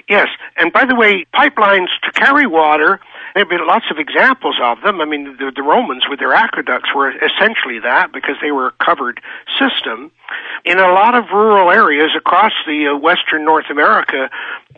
[0.07, 0.27] Yes.
[0.57, 2.99] And by the way, pipelines to carry water
[3.35, 5.01] there have been lots of examples of them.
[5.01, 8.83] I mean, the, the Romans with their aqueducts were essentially that because they were a
[8.83, 9.19] covered
[9.59, 10.09] system.
[10.63, 14.29] In a lot of rural areas across the uh, western North America,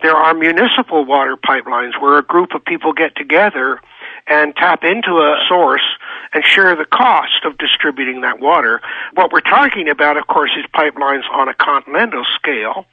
[0.02, 3.80] there are municipal water pipelines where a group of people get together
[4.26, 5.86] and tap into a source
[6.34, 8.80] and share the cost of distributing that water.
[9.14, 12.86] What we're talking about, of course, is pipelines on a continental scale.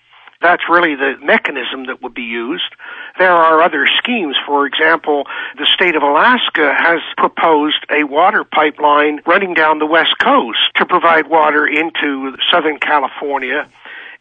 [0.45, 2.75] That's really the mechanism that would be used.
[3.17, 4.37] There are other schemes.
[4.45, 5.25] For example,
[5.57, 10.85] the state of Alaska has proposed a water pipeline running down the west coast to
[10.85, 13.67] provide water into Southern California.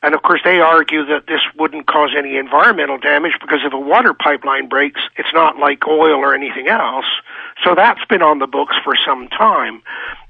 [0.05, 3.79] And of course, they argue that this wouldn't cause any environmental damage because if a
[3.79, 7.07] water pipeline breaks, it's not like oil or anything else.
[7.65, 9.81] So that's been on the books for some time.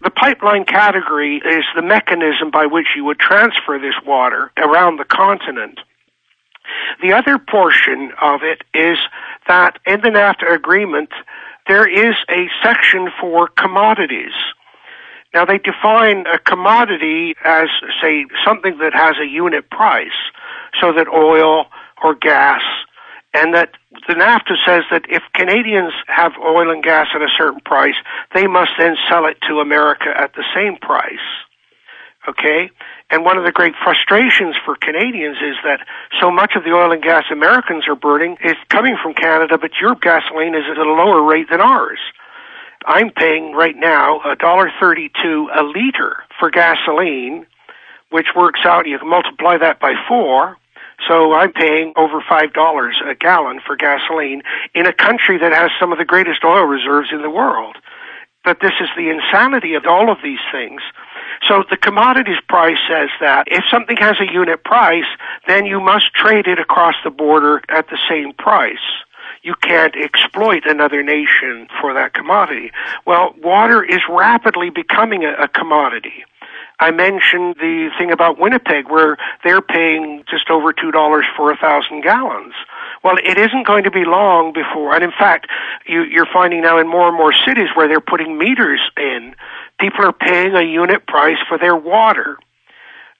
[0.04, 5.04] The pipeline category is the mechanism by which you would transfer this water around the
[5.04, 5.80] continent.
[7.02, 8.98] The other portion of it is
[9.48, 11.10] that in the NAFTA agreement,
[11.66, 14.34] there is a section for commodities.
[15.34, 17.68] Now they define a commodity as,
[18.00, 20.16] say, something that has a unit price,
[20.80, 21.66] so that oil
[22.02, 22.62] or gas,
[23.34, 23.72] and that
[24.06, 27.96] the NAFTA says that if Canadians have oil and gas at a certain price,
[28.32, 31.26] they must then sell it to America at the same price.
[32.28, 32.70] Okay?
[33.10, 35.80] And one of the great frustrations for Canadians is that
[36.20, 39.72] so much of the oil and gas Americans are burning is coming from Canada, but
[39.80, 41.98] your gasoline is at a lower rate than ours.
[42.86, 47.46] I'm paying right now a dollar thirty-two a liter for gasoline,
[48.10, 48.86] which works out.
[48.86, 50.56] You can multiply that by four,
[51.08, 54.42] so I'm paying over five dollars a gallon for gasoline
[54.74, 57.76] in a country that has some of the greatest oil reserves in the world.
[58.44, 60.82] But this is the insanity of all of these things.
[61.48, 65.08] So the commodities price says that if something has a unit price,
[65.46, 68.84] then you must trade it across the border at the same price.
[69.44, 72.72] You can't exploit another nation for that commodity.
[73.06, 76.24] Well, water is rapidly becoming a, a commodity.
[76.80, 82.02] I mentioned the thing about Winnipeg where they're paying just over $2 for a thousand
[82.02, 82.54] gallons.
[83.04, 85.46] Well, it isn't going to be long before, and in fact,
[85.86, 89.34] you, you're finding now in more and more cities where they're putting meters in,
[89.78, 92.38] people are paying a unit price for their water.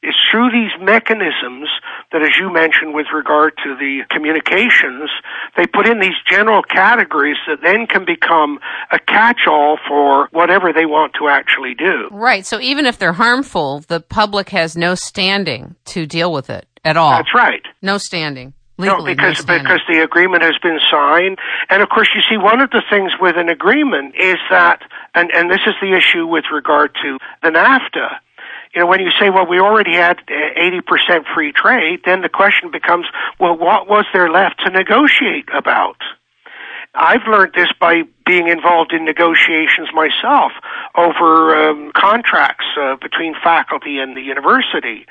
[0.05, 1.69] It's through these mechanisms
[2.13, 5.11] that, as you mentioned with regard to the communications,
[5.57, 8.59] they put in these general categories that then can become
[8.93, 12.09] a catch-all for whatever they want to actually do.
[12.13, 12.45] Right.
[12.45, 16.99] So even if they're harmful, the public has no standing to deal with it at
[16.99, 17.13] all.
[17.13, 17.63] That's right.
[17.81, 18.53] No standing.
[18.77, 21.39] Legally, no, because no because the agreement has been signed,
[21.71, 24.83] and of course, you see, one of the things with an agreement is that,
[25.15, 28.19] and and this is the issue with regard to the NAFTA
[28.75, 32.71] you know, when you say, well, we already had 80% free trade, then the question
[32.71, 33.07] becomes,
[33.39, 35.97] well, what was there left to negotiate about?
[36.95, 40.53] I've learned this by being involved in negotiations myself
[40.97, 45.07] over um, contracts uh, between faculty and the university.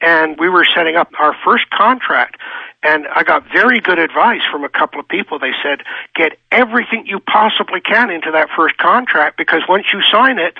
[0.00, 2.36] And we were setting up our first contract,
[2.84, 5.38] and I got very good advice from a couple of people.
[5.38, 5.80] They said,
[6.14, 10.54] get everything you possibly can into that first contract because once you sign it,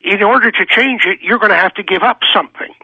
[0.00, 2.74] in order to change it, you're going to have to give up something.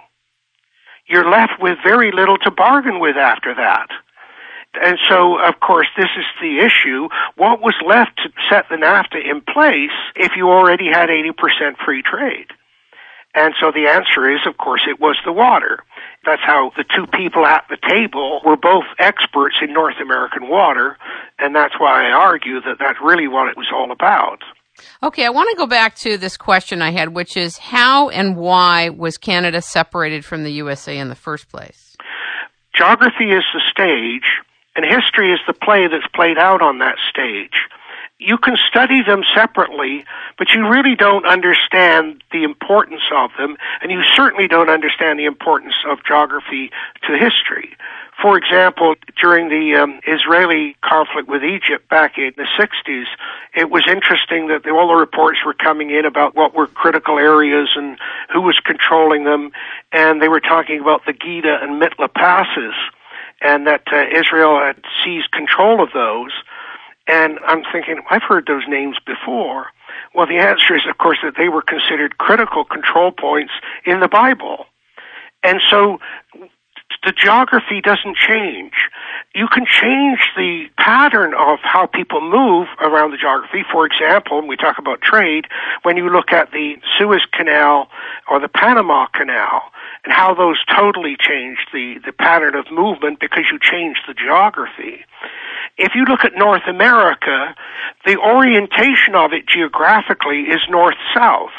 [1.09, 3.89] You're left with very little to bargain with after that.
[4.75, 7.09] And so, of course, this is the issue.
[7.37, 12.03] What was left to set the NAFTA in place if you already had 80% free
[12.03, 12.49] trade?
[13.35, 15.85] And so the answer is, of course, it was the water.
[16.25, 20.97] That's how the two people at the table were both experts in North American water,
[21.39, 24.43] and that's why I argue that that's really what it was all about.
[25.03, 28.37] Okay, I want to go back to this question I had, which is how and
[28.37, 31.97] why was Canada separated from the USA in the first place?
[32.75, 34.41] Geography is the stage,
[34.75, 37.69] and history is the play that's played out on that stage.
[38.25, 40.05] You can study them separately,
[40.39, 45.27] but you really don't understand the importance of them, and you certainly don't understand the
[45.27, 46.71] importance of geography
[47.07, 47.77] to history.
[48.23, 53.05] For example, during the um, Israeli conflict with Egypt back in the 60s,
[53.55, 57.69] it was interesting that all the reports were coming in about what were critical areas
[57.77, 57.99] and
[58.33, 59.51] who was controlling them,
[59.93, 62.75] and they were talking about the Giddi and Mitla passes,
[63.43, 66.33] and that uh, Israel had seized control of those.
[67.07, 69.67] And I'm thinking, I've heard those names before.
[70.15, 73.53] Well, the answer is, of course, that they were considered critical control points
[73.85, 74.67] in the Bible.
[75.43, 75.99] And so
[77.05, 78.73] the geography doesn't change.
[79.35, 83.63] You can change the pattern of how people move around the geography.
[83.71, 85.47] For example, when we talk about trade,
[85.83, 87.89] when you look at the Suez Canal
[88.31, 89.63] or the Panama Canal,
[90.05, 95.05] and how those totally changed the, the pattern of movement because you changed the geography.
[95.77, 97.55] If you look at North America,
[98.07, 101.53] the orientation of it geographically is north-south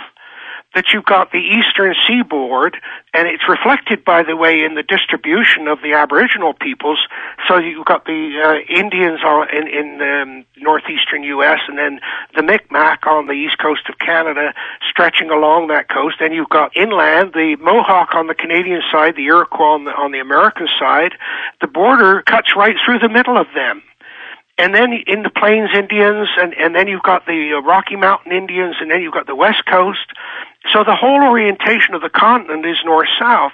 [0.76, 2.78] that you've got the eastern seaboard,
[3.14, 7.00] and it's reflected, by the way, in the distribution of the Aboriginal peoples.
[7.48, 12.02] So you've got the uh, Indians on, in, in um, northeastern U.S., and then
[12.36, 14.54] the Micmac on the east coast of Canada,
[14.90, 16.18] stretching along that coast.
[16.20, 20.12] Then you've got inland the Mohawk on the Canadian side, the Iroquois on the, on
[20.12, 21.14] the American side.
[21.62, 23.82] The border cuts right through the middle of them
[24.58, 28.32] and then in the Plains Indians, and, and then you've got the uh, Rocky Mountain
[28.32, 30.06] Indians, and then you've got the West Coast.
[30.74, 33.54] So the whole orientation of the continent is north-south,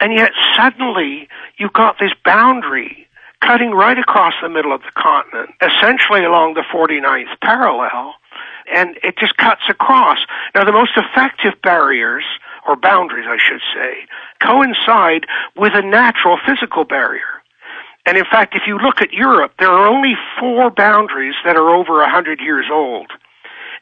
[0.00, 3.06] and yet suddenly you've got this boundary
[3.40, 8.14] cutting right across the middle of the continent, essentially along the 49th parallel,
[8.72, 10.18] and it just cuts across.
[10.54, 12.24] Now the most effective barriers,
[12.66, 14.06] or boundaries I should say,
[14.40, 17.42] coincide with a natural physical barrier.
[18.06, 21.74] And in fact, if you look at Europe, there are only four boundaries that are
[21.74, 23.10] over a hundred years old.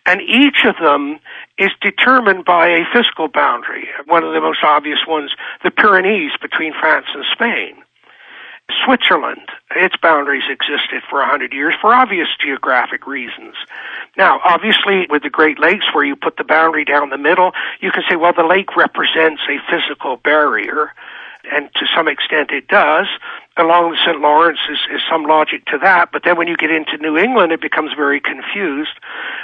[0.07, 1.19] And each of them
[1.59, 3.89] is determined by a physical boundary.
[4.07, 7.77] One of the most obvious ones, the Pyrenees between France and Spain.
[8.85, 13.55] Switzerland, its boundaries existed for a hundred years for obvious geographic reasons.
[14.17, 17.91] Now, obviously, with the Great Lakes, where you put the boundary down the middle, you
[17.91, 20.93] can say, well, the lake represents a physical barrier
[21.51, 23.07] and to some extent it does.
[23.57, 24.21] Along the St.
[24.21, 27.53] Lawrence is, is some logic to that, but then when you get into New England,
[27.53, 28.99] it becomes very confused.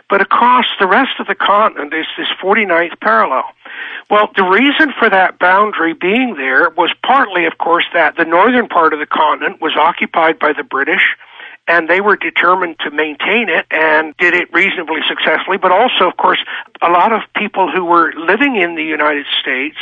[0.09, 3.45] But across the rest of the continent is this 49th parallel.
[4.11, 8.67] Well, the reason for that boundary being there was partly, of course, that the northern
[8.67, 11.17] part of the continent was occupied by the British
[11.71, 15.57] and they were determined to maintain it and did it reasonably successfully.
[15.57, 16.41] But also, of course,
[16.83, 19.77] a lot of people who were living in the United States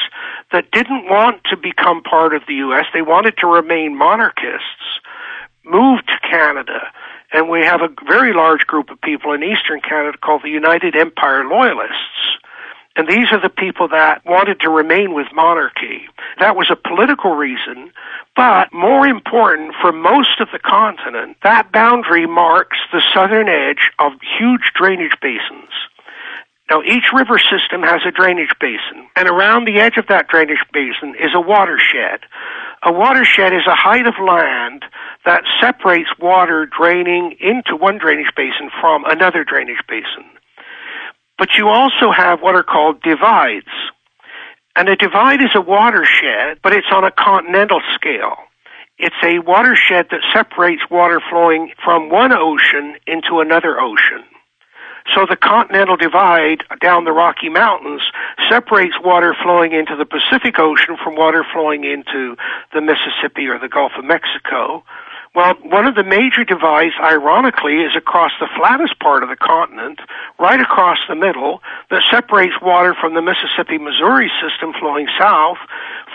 [0.53, 5.01] that didn't want to become part of the U.S., they wanted to remain monarchists,
[5.65, 6.93] moved to Canada
[7.33, 10.97] And we have a very large group of people in eastern Canada called the United
[10.97, 12.39] Empire Loyalists.
[12.99, 16.09] And these are the people that wanted to remain with monarchy.
[16.41, 17.93] That was a political reason,
[18.35, 24.13] but more important for most of the continent, that boundary marks the southern edge of
[24.37, 25.71] huge drainage basins.
[26.69, 30.67] Now, each river system has a drainage basin, and around the edge of that drainage
[30.73, 32.27] basin is a watershed.
[32.83, 34.85] A watershed is a height of land
[35.25, 40.27] that separates water draining into one drainage basin from another drainage basin.
[41.39, 43.71] But you also have what are called divides.
[44.77, 48.37] And a divide is a watershed, but it's on a continental scale.
[48.99, 54.25] It's a watershed that separates water flowing from one ocean into another ocean.
[55.15, 58.03] So the continental divide down the Rocky Mountains
[58.51, 62.37] separates water flowing into the Pacific Ocean from water flowing into
[62.75, 64.85] the Mississippi or the Gulf of Mexico.
[65.39, 70.01] Well, one of the major divides, ironically, is across the flattest part of the continent,
[70.37, 71.63] right across the middle,
[71.93, 75.59] that separates water from the Mississippi Missouri system flowing south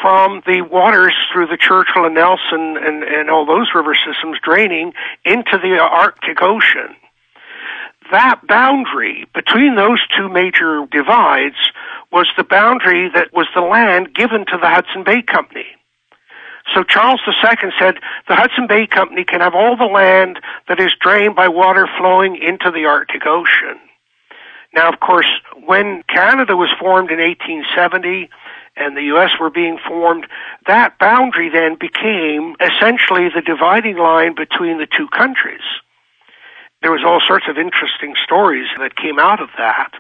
[0.02, 4.92] from the waters through the Churchill and Nelson and, and all those river systems draining
[5.24, 6.94] into the Arctic Ocean
[8.12, 11.56] that boundary between those two major divides
[12.12, 15.66] was the boundary that was the land given to the Hudson Bay Company.
[16.74, 17.96] So Charles II said
[18.28, 22.36] the Hudson Bay Company can have all the land that is drained by water flowing
[22.36, 23.80] into the Arctic Ocean.
[24.74, 25.28] Now, of course,
[25.66, 28.30] when Canada was formed in 1870
[28.76, 29.32] and the U.S.
[29.40, 30.26] were being formed,
[30.66, 35.62] that boundary then became essentially the dividing line between the two countries
[36.84, 39.92] there was all sorts of interesting stories that came out of that.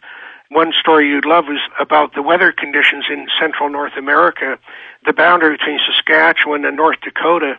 [0.54, 4.60] One story you'd love was about the weather conditions in central North America,
[5.04, 7.58] the boundary between Saskatchewan and North Dakota,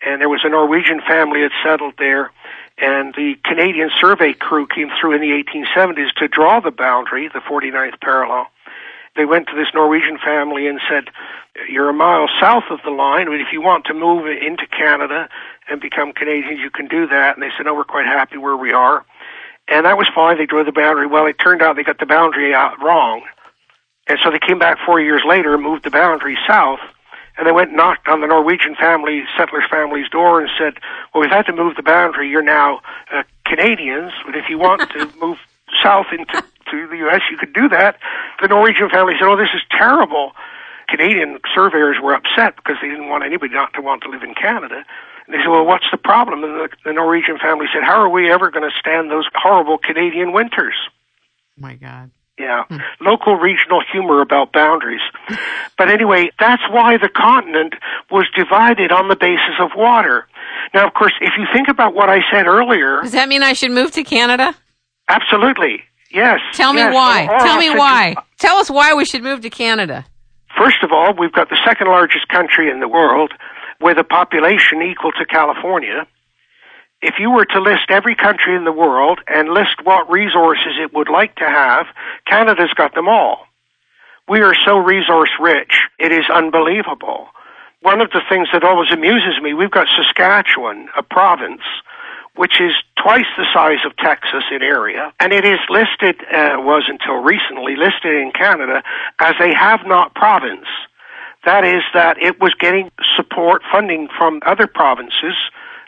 [0.00, 2.30] and there was a Norwegian family that settled there,
[2.78, 7.40] and the Canadian survey crew came through in the 1870s to draw the boundary, the
[7.40, 8.46] 49th parallel.
[9.16, 11.10] They went to this Norwegian family and said,
[11.68, 15.28] You're a mile south of the line, but if you want to move into Canada,
[15.70, 17.36] and become Canadians, you can do that.
[17.36, 19.04] And they said, no, we're quite happy where we are.
[19.70, 20.36] And that was fine.
[20.36, 21.06] They drew the boundary.
[21.06, 23.22] Well, it turned out they got the boundary out wrong.
[24.08, 26.80] And so they came back four years later moved the boundary south.
[27.38, 30.74] And they went and knocked on the Norwegian family, settlers family's door and said,
[31.14, 32.28] well, we've had to move the boundary.
[32.28, 32.80] You're now
[33.14, 35.38] uh, Canadians, but if you want to move
[35.82, 37.98] south into to the U.S., you could do that.
[38.42, 40.32] The Norwegian family said, oh, this is terrible.
[40.88, 44.34] Canadian surveyors were upset because they didn't want anybody not to want to live in
[44.34, 44.84] Canada.
[45.30, 46.44] They said, well, what's the problem?
[46.44, 49.78] And the, the Norwegian family said, how are we ever going to stand those horrible
[49.78, 50.74] Canadian winters?
[51.60, 52.10] my God.
[52.38, 52.78] Yeah, hmm.
[53.02, 55.02] local regional humor about boundaries.
[55.76, 57.74] but anyway, that's why the continent
[58.10, 60.26] was divided on the basis of water.
[60.72, 63.02] Now, of course, if you think about what I said earlier.
[63.02, 64.54] Does that mean I should move to Canada?
[65.08, 65.82] Absolutely.
[66.10, 66.40] Yes.
[66.54, 66.94] Tell me yes.
[66.94, 67.26] why.
[67.40, 68.14] Tell me why.
[68.38, 70.06] Tell us why we should move to Canada.
[70.56, 73.32] First of all, we've got the second largest country in the world
[73.80, 76.06] with a population equal to California,
[77.02, 80.92] if you were to list every country in the world and list what resources it
[80.92, 81.86] would like to have,
[82.26, 83.46] Canada's got them all.
[84.28, 87.28] We are so resource rich, it is unbelievable.
[87.82, 91.62] One of the things that always amuses me, we've got Saskatchewan, a province,
[92.36, 92.72] which is
[93.02, 97.76] twice the size of Texas in area, and it is listed, uh, was until recently
[97.76, 98.82] listed in Canada
[99.18, 100.66] as a have not province.
[101.44, 105.34] That is that it was getting support funding from other provinces,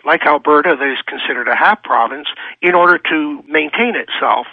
[0.04, 2.28] like Alberta, that is considered a half province,
[2.62, 4.46] in order to maintain itself.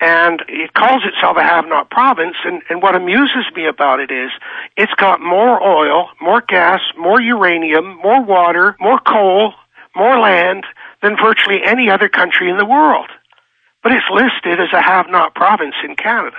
[0.00, 4.30] And it calls itself a have-not province, and, and what amuses me about it is
[4.76, 9.54] it's got more oil, more gas, more uranium, more water, more coal,
[9.94, 10.64] more land
[11.02, 13.08] than virtually any other country in the world.
[13.82, 16.36] But it's listed as a have-not province in Canada.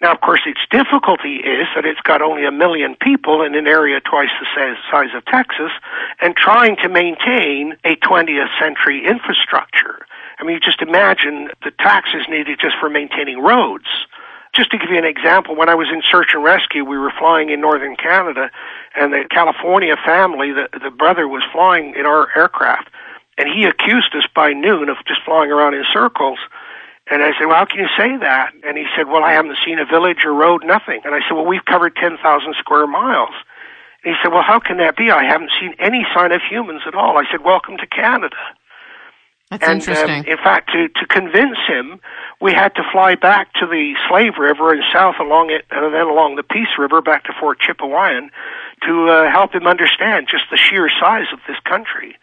[0.00, 3.66] Now, of course, its difficulty is that it's got only a million people in an
[3.66, 5.72] area twice the size of Texas
[6.20, 10.06] and trying to maintain a 20th century infrastructure.
[10.38, 13.86] I mean, just imagine the taxes needed just for maintaining roads.
[14.54, 17.12] Just to give you an example, when I was in search and rescue, we were
[17.18, 18.50] flying in northern Canada,
[18.94, 22.88] and the California family, the, the brother was flying in our aircraft,
[23.38, 26.38] and he accused us by noon of just flying around in circles
[27.08, 28.52] and I said, well, how can you say that?
[28.66, 31.00] And he said, well, I haven't seen a village or road, nothing.
[31.04, 32.18] And I said, well, we've covered 10,000
[32.58, 33.34] square miles.
[34.02, 35.10] And he said, well, how can that be?
[35.10, 37.16] I haven't seen any sign of humans at all.
[37.16, 38.36] I said, welcome to Canada.
[39.50, 40.20] That's and, um, interesting.
[40.26, 42.00] Um, in fact, to, to convince him,
[42.40, 46.06] we had to fly back to the Slave River and south along it, and then
[46.10, 48.30] along the Peace River back to Fort Chipewyan
[48.82, 52.18] to uh, help him understand just the sheer size of this country.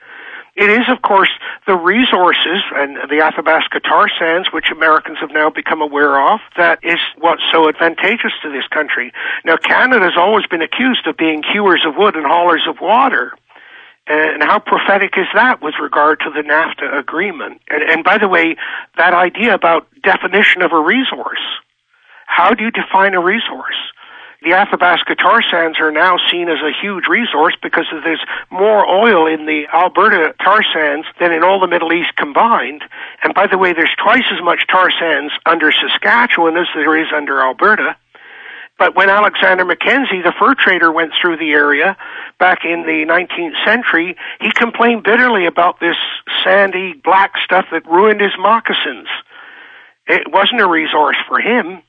[0.56, 1.32] It is, of course,
[1.66, 6.78] the resources and the Athabasca tar sands, which Americans have now become aware of, that
[6.84, 9.12] is what's so advantageous to this country.
[9.46, 13.34] Now, Canada has always been accused of being hewers of wood and haulers of water.
[14.06, 17.62] And how prophetic is that with regard to the NAFTA agreement?
[17.70, 18.56] And, and by the way,
[18.98, 21.42] that idea about definition of a resource.
[22.28, 23.80] How do you define a resource?
[24.44, 29.26] The Athabasca tar sands are now seen as a huge resource because there's more oil
[29.26, 32.84] in the Alberta tar sands than in all the Middle East combined.
[33.24, 37.08] And by the way, there's twice as much tar sands under Saskatchewan as there is
[37.16, 37.96] under Alberta.
[38.78, 41.96] But when Alexander Mackenzie, the fur trader, went through the area
[42.40, 45.96] back in the 19th century, he complained bitterly about this
[46.44, 49.08] sandy black stuff that ruined his moccasins.
[50.08, 51.82] It wasn't a resource for him.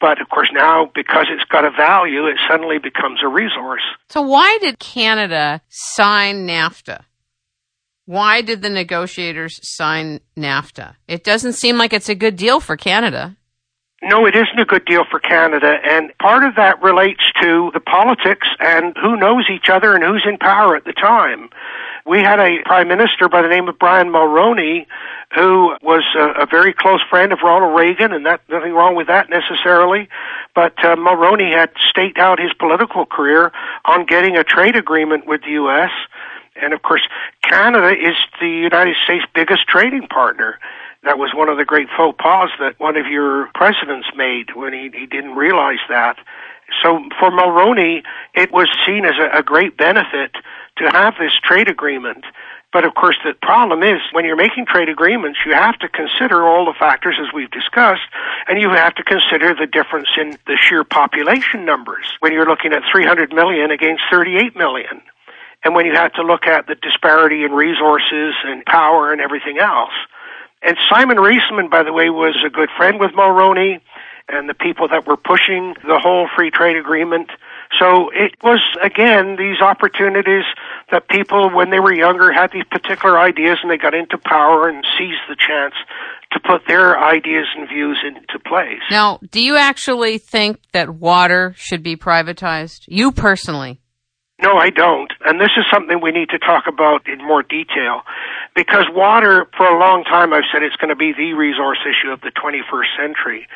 [0.00, 3.82] But of course, now because it's got a value, it suddenly becomes a resource.
[4.10, 7.04] So, why did Canada sign NAFTA?
[8.04, 10.96] Why did the negotiators sign NAFTA?
[11.08, 13.36] It doesn't seem like it's a good deal for Canada.
[14.02, 17.80] No, it isn't a good deal for Canada, and part of that relates to the
[17.80, 21.48] politics and who knows each other and who's in power at the time.
[22.04, 24.86] We had a prime minister by the name of Brian Mulroney
[25.34, 29.08] who was a, a very close friend of Ronald Reagan, and that nothing wrong with
[29.08, 30.08] that necessarily.
[30.54, 33.52] But uh, Mulroney had staked out his political career
[33.84, 35.90] on getting a trade agreement with the U.S.
[36.60, 37.02] And of course,
[37.42, 40.58] Canada is the United States' biggest trading partner.
[41.02, 44.72] That was one of the great faux pas that one of your presidents made when
[44.72, 46.16] he, he didn't realize that.
[46.82, 48.02] So for Mulroney,
[48.34, 50.32] it was seen as a, a great benefit
[50.78, 52.24] to have this trade agreement.
[52.72, 56.46] But of course, the problem is when you're making trade agreements, you have to consider
[56.46, 58.02] all the factors as we've discussed,
[58.48, 62.72] and you have to consider the difference in the sheer population numbers when you're looking
[62.72, 65.00] at 300 million against 38 million.
[65.64, 69.58] And when you have to look at the disparity in resources and power and everything
[69.58, 69.94] else.
[70.62, 73.80] And Simon Reisman, by the way, was a good friend with Mulroney
[74.28, 77.30] and the people that were pushing the whole free trade agreement.
[77.78, 80.44] So it was, again, these opportunities
[80.92, 84.68] that people, when they were younger, had these particular ideas and they got into power
[84.68, 85.74] and seized the chance
[86.32, 88.82] to put their ideas and views into place.
[88.90, 92.84] Now, do you actually think that water should be privatized?
[92.86, 93.80] You personally?
[94.42, 95.10] No, I don't.
[95.24, 98.02] And this is something we need to talk about in more detail.
[98.54, 102.12] Because water, for a long time, I've said it's going to be the resource issue
[102.12, 103.48] of the 21st century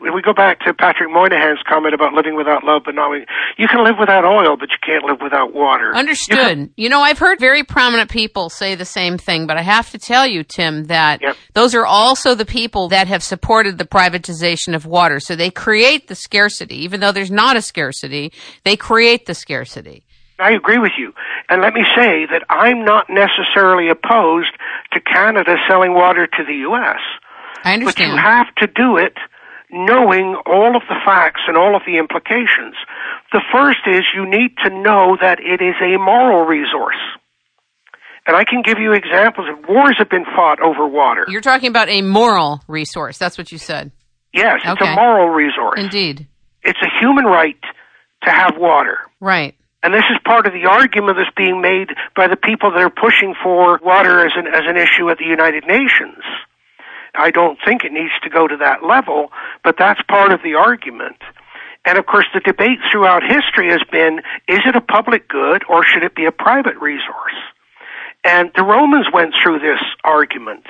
[0.00, 3.10] we go back to Patrick Moynihan's comment about living without love, but not
[3.56, 5.94] you can live without oil, but you can't live without water.
[5.94, 6.36] Understood.
[6.36, 9.62] You, can, you know, I've heard very prominent people say the same thing, but I
[9.62, 11.36] have to tell you, Tim, that yep.
[11.52, 15.20] those are also the people that have supported the privatization of water.
[15.20, 18.32] So they create the scarcity, even though there's not a scarcity,
[18.64, 20.04] they create the scarcity.
[20.38, 21.12] I agree with you.
[21.48, 24.50] And let me say that I'm not necessarily opposed
[24.92, 26.98] to Canada selling water to the U.S.
[27.62, 28.10] I understand.
[28.10, 29.16] But you have to do it
[29.74, 32.78] knowing all of the facts and all of the implications.
[33.32, 37.02] The first is you need to know that it is a moral resource.
[38.26, 41.26] And I can give you examples of wars have been fought over water.
[41.28, 43.18] You're talking about a moral resource.
[43.18, 43.90] That's what you said.
[44.32, 44.92] Yes, it's okay.
[44.92, 45.78] a moral resource.
[45.78, 46.26] Indeed.
[46.62, 47.60] It's a human right
[48.22, 48.98] to have water.
[49.20, 49.54] Right.
[49.82, 52.88] And this is part of the argument that's being made by the people that are
[52.88, 56.24] pushing for water as an, as an issue at the United Nations.
[57.14, 59.30] I don't think it needs to go to that level,
[59.62, 61.16] but that's part of the argument.
[61.86, 65.84] And of course, the debate throughout history has been, is it a public good or
[65.84, 67.34] should it be a private resource?
[68.24, 70.66] And the Romans went through this argument.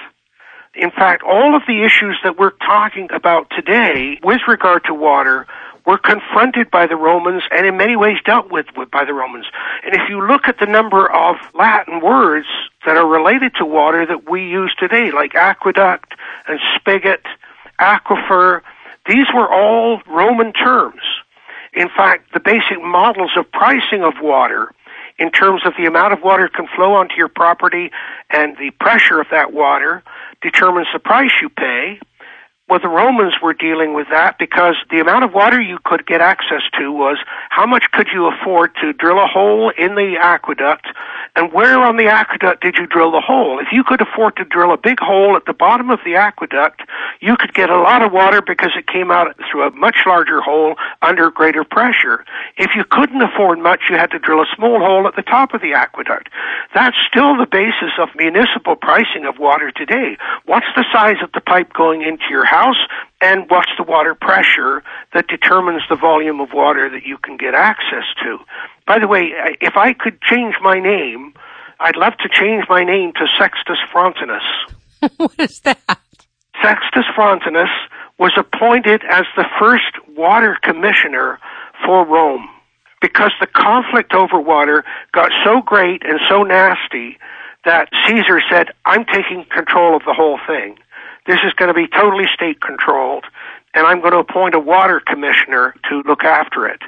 [0.75, 5.47] In fact, all of the issues that we're talking about today with regard to water
[5.87, 9.47] were confronted by the Romans and in many ways dealt with, with by the Romans.
[9.85, 12.47] And if you look at the number of Latin words
[12.87, 16.15] that are related to water that we use today, like aqueduct
[16.49, 17.25] and spigot,
[17.79, 18.63] aquifer,
[19.07, 21.03] these were all Roman terms.
[21.75, 24.73] In fact, the basic models of pricing of water
[25.19, 27.91] in terms of the amount of water can flow onto your property
[28.31, 30.03] and the pressure of that water
[30.43, 32.01] determines the price you pay.
[32.67, 36.23] Well, the Romans were dealing with that because the amount of water you could get
[36.23, 37.19] access to was
[37.51, 40.87] how much could you afford to drill a hole in the aqueduct
[41.37, 43.59] and where on the aqueduct did you drill the hole?
[43.59, 46.81] If you could afford to drill a big hole at the bottom of the aqueduct,
[47.21, 50.41] you could get a lot of water because it came out through a much larger
[50.41, 52.25] hole under greater pressure.
[52.57, 55.53] If you couldn't afford much, you had to drill a small hole at the top
[55.53, 56.31] of the aqueduct.
[56.73, 60.17] That's still the basis of municipal pricing of water today.
[60.47, 62.54] What's the size of the pipe going into your house?
[63.21, 64.83] And what's the water pressure
[65.13, 68.39] that determines the volume of water that you can get access to.
[68.87, 71.35] By the way, if I could change my name
[71.81, 74.43] I'd love to change my name to Sextus Frontinus.
[75.17, 75.79] what is that?
[76.63, 77.71] Sextus Frontinus
[78.19, 81.39] was appointed as the first water commissioner
[81.85, 82.49] for Rome
[83.01, 87.19] because the conflict over water got so great and so nasty
[87.65, 90.79] that Caesar said, I'm taking control of the whole thing.
[91.27, 93.25] This is going to be totally state controlled,
[93.73, 96.83] and I'm going to appoint a water commissioner to look after it.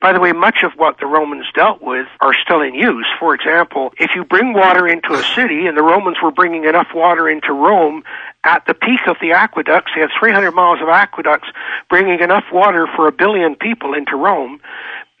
[0.00, 3.06] By the way, much of what the Romans dealt with are still in use.
[3.18, 6.88] For example, if you bring water into a city, and the Romans were bringing enough
[6.94, 8.04] water into Rome
[8.44, 11.48] at the peak of the aqueducts, they had 300 miles of aqueducts
[11.90, 14.60] bringing enough water for a billion people into Rome.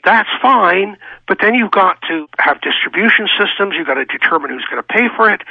[0.04, 0.96] That's fine,
[1.26, 4.86] but then you've got to have distribution systems, you've got to determine who's going to
[4.86, 5.42] pay for it,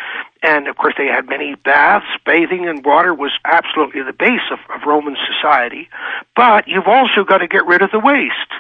[0.41, 4.59] and of course they had many baths, bathing and water was absolutely the base of,
[4.73, 5.89] of Roman society,
[6.35, 8.53] but you've also got to get rid of the waste.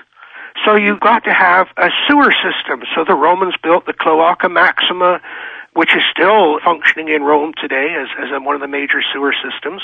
[0.65, 2.81] So you've got to have a sewer system.
[2.95, 5.21] So the Romans built the Cloaca Maxima,
[5.77, 9.83] which is still functioning in Rome today as, as one of the major sewer systems.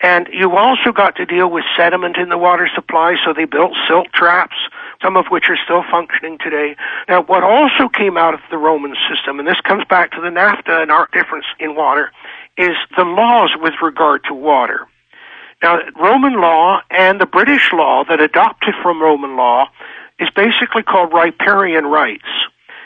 [0.00, 3.72] And you've also got to deal with sediment in the water supply, so they built
[3.88, 4.54] silt traps,
[5.02, 6.76] some of which are still functioning today.
[7.08, 10.28] Now, what also came out of the Roman system, and this comes back to the
[10.28, 12.12] NAFTA and our difference in water,
[12.56, 14.86] is the laws with regard to water.
[15.64, 19.66] Now, Roman law and the British law that adopted from Roman law
[20.20, 22.22] is basically called riparian rights.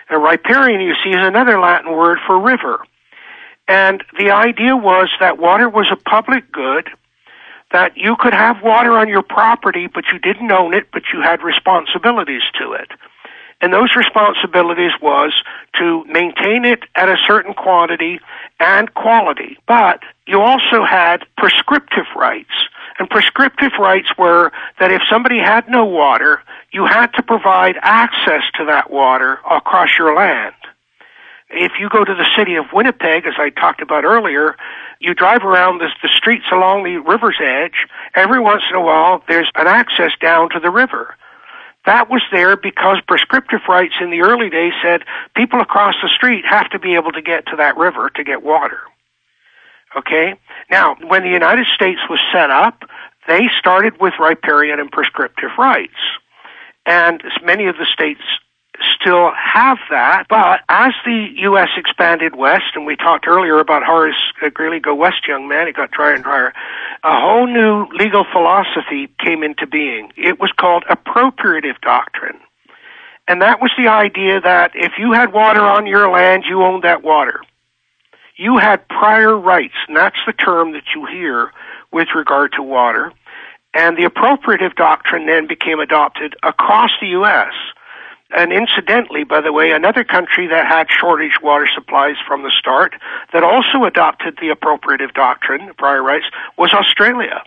[0.08, 2.82] And riparian, you see, is another Latin word for river.
[3.66, 6.88] And the idea was that water was a public good,
[7.70, 11.20] that you could have water on your property, but you didn't own it, but you
[11.20, 12.90] had responsibilities to it.
[13.60, 15.34] And those responsibilities was
[15.78, 18.20] to maintain it at a certain quantity
[18.60, 19.58] and quality.
[19.66, 22.54] But you also had prescriptive rights.
[22.98, 26.42] And prescriptive rights were that if somebody had no water,
[26.72, 30.54] you had to provide access to that water across your land.
[31.50, 34.56] If you go to the city of Winnipeg, as I talked about earlier,
[35.00, 37.86] you drive around the, the streets along the river's edge.
[38.14, 41.14] Every once in a while, there's an access down to the river.
[41.86, 46.44] That was there because prescriptive rights in the early days said people across the street
[46.44, 48.80] have to be able to get to that river to get water.
[49.96, 50.34] Okay?
[50.70, 52.82] Now, when the United States was set up,
[53.26, 55.98] they started with riparian and prescriptive rights.
[56.86, 58.22] And many of the states
[59.00, 61.68] still have that, but as the U.S.
[61.76, 64.14] expanded west, and we talked earlier about Horace
[64.54, 66.52] Greeley Go West Young Man, it got drier and drier,
[67.02, 70.12] a whole new legal philosophy came into being.
[70.16, 72.38] It was called appropriative doctrine.
[73.26, 76.84] And that was the idea that if you had water on your land, you owned
[76.84, 77.42] that water.
[78.38, 81.52] You had prior rights, and that's the term that you hear
[81.92, 83.12] with regard to water.
[83.74, 87.52] And the appropriative doctrine then became adopted across the U.S.
[88.30, 92.94] And incidentally, by the way, another country that had shortage water supplies from the start
[93.32, 96.26] that also adopted the appropriative doctrine, prior rights,
[96.56, 97.42] was Australia.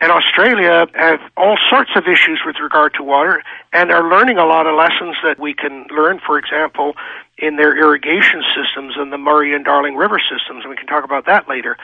[0.00, 3.42] And Australia have all sorts of issues with regard to water
[3.72, 6.94] and are learning a lot of lessons that we can learn, for example,
[7.36, 11.04] in their irrigation systems and the Murray and Darling River systems, and we can talk
[11.04, 11.76] about that later.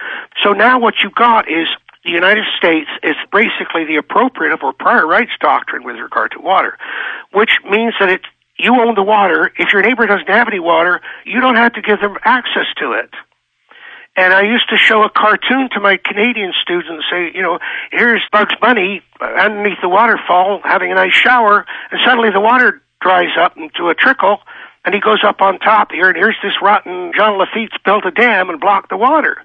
[0.43, 1.69] So now what you've got is
[2.05, 6.79] the United States is basically the appropriative or prior rights doctrine with regard to water,
[7.33, 8.25] which means that it's
[8.59, 9.53] you own the water.
[9.59, 12.93] If your neighbor doesn't have any water, you don't have to give them access to
[12.93, 13.11] it.
[14.17, 17.59] And I used to show a cartoon to my Canadian students say, you know,
[17.93, 23.37] here's Bugs Bunny underneath the waterfall having a nice shower, and suddenly the water dries
[23.39, 24.41] up into a trickle,
[24.85, 28.11] and he goes up on top here, and here's this rotten Jean Lafitte's built a
[28.11, 29.45] dam and blocked the water.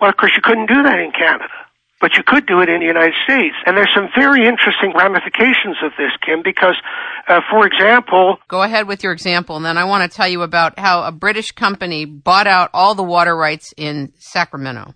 [0.00, 1.48] Well, of course, you couldn't do that in Canada
[2.00, 3.54] but you could do it in the United States.
[3.66, 6.76] And there's some very interesting ramifications of this, Kim, because,
[7.28, 8.38] uh, for example.
[8.48, 11.12] Go ahead with your example, and then I want to tell you about how a
[11.12, 14.94] British company bought out all the water rights in Sacramento.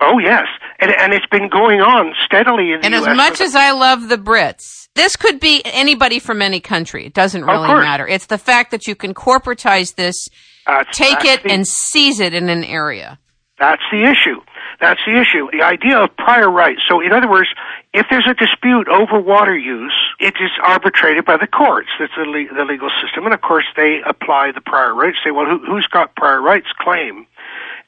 [0.00, 0.44] Oh, yes.
[0.80, 3.72] And, and it's been going on steadily in the And US as much as I
[3.72, 7.06] love the Brits, this could be anybody from any country.
[7.06, 8.06] It doesn't really matter.
[8.06, 10.28] It's the fact that you can corporatize this,
[10.66, 13.18] uh, take it, the, and seize it in an area.
[13.58, 14.40] That's the issue.
[14.80, 15.48] That's the issue.
[15.52, 16.82] The idea of prior rights.
[16.88, 17.48] So, in other words,
[17.92, 21.88] if there's a dispute over water use, it is arbitrated by the courts.
[21.98, 23.24] That's the, le- the legal system.
[23.24, 25.18] And of course, they apply the prior rights.
[25.24, 27.26] Say, well, who, who's got prior rights claim?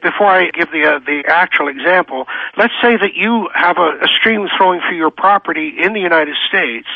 [0.03, 2.27] Before I give the uh, the actual example,
[2.57, 6.37] let's say that you have a, a stream flowing through your property in the United
[6.47, 6.87] States.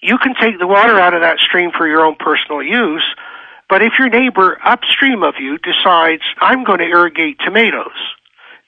[0.00, 3.04] You can take the water out of that stream for your own personal use,
[3.68, 7.98] but if your neighbor upstream of you decides, I'm going to irrigate tomatoes,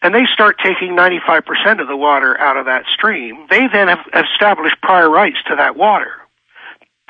[0.04, 4.04] and they start taking 95% of the water out of that stream, they then have
[4.12, 6.12] established prior rights to that water.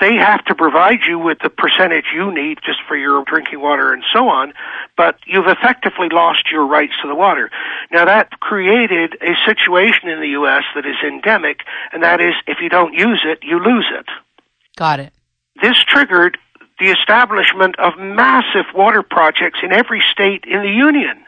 [0.00, 3.92] they have to provide you with the percentage you need just for your drinking water
[3.92, 4.52] and so on,
[4.96, 7.48] but you've effectively lost your rights to the water.
[7.92, 10.64] Now that created a situation in the U.S.
[10.74, 11.60] that is endemic,
[11.92, 14.06] and that is if you don't use it, you lose it.
[14.76, 15.12] Got it.
[15.62, 16.38] This triggered
[16.80, 21.24] the establishment of massive water projects in every state in the Union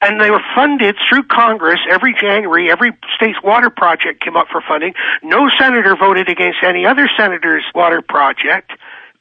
[0.00, 2.70] and they were funded through Congress every January.
[2.70, 4.94] Every state's water project came up for funding.
[5.22, 8.72] No senator voted against any other senator's water project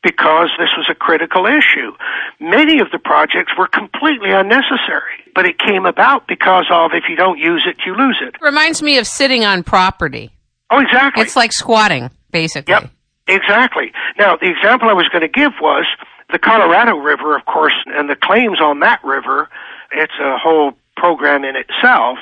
[0.01, 1.91] because this was a critical issue.
[2.39, 7.17] Many of the projects were completely unnecessary, but it came about because of if you
[7.17, 8.35] don't use it, you lose it.
[8.41, 10.31] Reminds me of sitting on property.
[10.71, 11.23] Oh, exactly.
[11.23, 12.71] It's like squatting, basically.
[12.71, 12.91] Yep,
[13.27, 13.91] exactly.
[14.17, 15.85] Now, the example I was going to give was
[16.31, 19.49] the Colorado River, of course, and the claims on that river
[19.91, 22.17] it's a whole program in itself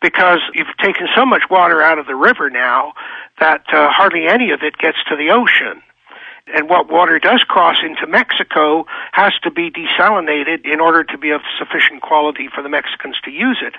[0.00, 2.92] because you've taken so much water out of the river now
[3.40, 5.82] that uh, hardly any of it gets to the ocean.
[6.54, 11.30] And what water does cross into Mexico has to be desalinated in order to be
[11.30, 13.74] of sufficient quality for the Mexicans to use it.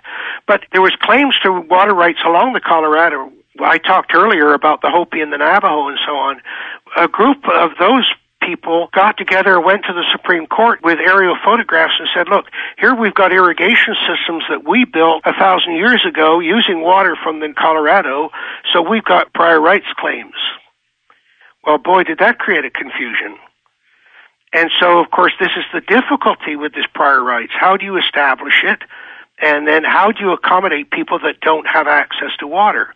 [0.48, 3.32] But there was claims to water rights along the Colorado.
[3.60, 6.42] I talked earlier about the Hopi and the Navajo and so on.
[6.98, 8.10] A group of those
[8.46, 12.46] people got together, went to the Supreme Court with aerial photographs and said, look,
[12.78, 17.40] here we've got irrigation systems that we built a thousand years ago using water from
[17.40, 18.30] the Colorado,
[18.72, 20.36] so we've got prior rights claims.
[21.66, 23.38] Well, boy, did that create a confusion.
[24.54, 27.54] And so, of course, this is the difficulty with this prior rights.
[27.58, 28.84] How do you establish it?
[29.42, 32.94] And then how do you accommodate people that don't have access to water?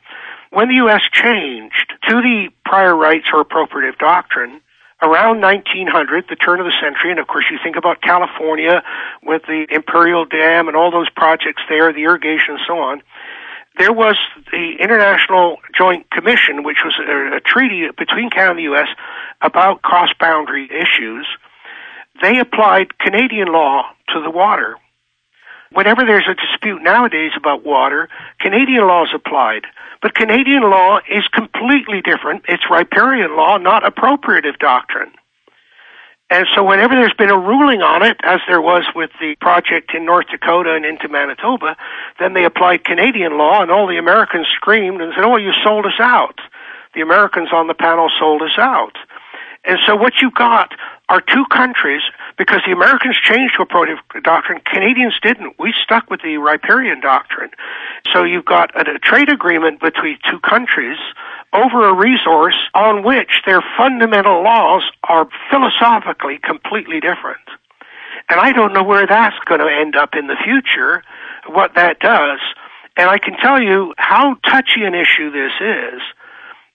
[0.52, 1.02] When the U.S.
[1.12, 4.62] changed to the prior rights or appropriative doctrine,
[5.02, 8.84] around 1900, the turn of the century, and of course you think about California
[9.24, 13.02] with the Imperial Dam and all those projects there, the irrigation and so on,
[13.78, 14.18] there was
[14.52, 18.88] the International Joint Commission, which was a, a treaty between Canada and the U.S.
[19.42, 21.28] about cross-boundary issues.
[22.22, 23.84] They applied Canadian law
[24.14, 24.78] to the water.
[25.72, 28.10] Whenever there's a dispute nowadays about water,
[28.40, 29.66] Canadian law is applied.
[30.02, 32.46] But Canadian law is completely different.
[32.48, 35.12] It's riparian law, not appropriative doctrine.
[36.30, 39.94] And so whenever there's been a ruling on it, as there was with the project
[39.94, 41.78] in North Dakota and into Manitoba,
[42.20, 45.86] then they applied Canadian law and all the Americans screamed and said, oh, you sold
[45.86, 46.40] us out.
[46.96, 48.98] The Americans on the panel sold us out.
[49.68, 50.72] And so what you got
[51.10, 52.02] are two countries,
[52.38, 55.60] because the Americans changed to a appropriative doctrine, Canadians didn't.
[55.60, 57.52] We stuck with the riparian doctrine.
[58.14, 60.98] So you've got a, a trade agreement between two countries
[61.52, 67.44] over a resource on which their fundamental laws are philosophically completely different.
[68.30, 71.04] And I don't know where that's going to end up in the future,
[71.48, 72.40] what that does.
[72.96, 76.02] And I can tell you how touchy an issue this is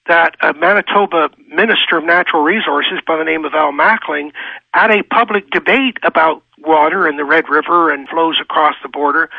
[0.06, 4.32] that a Manitoba Minister of Natural Resources by the name of Al Mackling
[4.74, 9.30] at a public debate about water and the Red River and flows across the border.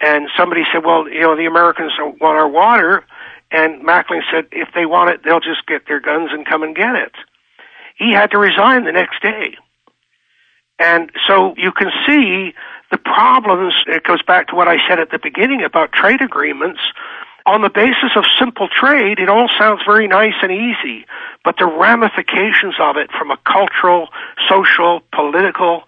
[0.00, 3.04] And somebody said, well, you know, the Americans don't want our water.
[3.52, 6.74] And Mackling said, if they want it, they'll just get their guns and come and
[6.74, 7.12] get it.
[7.96, 9.56] He had to resign the next day.
[10.78, 12.54] And so you can see
[12.90, 13.74] the problems.
[13.86, 16.80] It goes back to what I said at the beginning about trade agreements
[17.46, 21.06] on the basis of simple trade, it all sounds very nice and easy,
[21.44, 24.08] but the ramifications of it from a cultural,
[24.48, 25.82] social, political,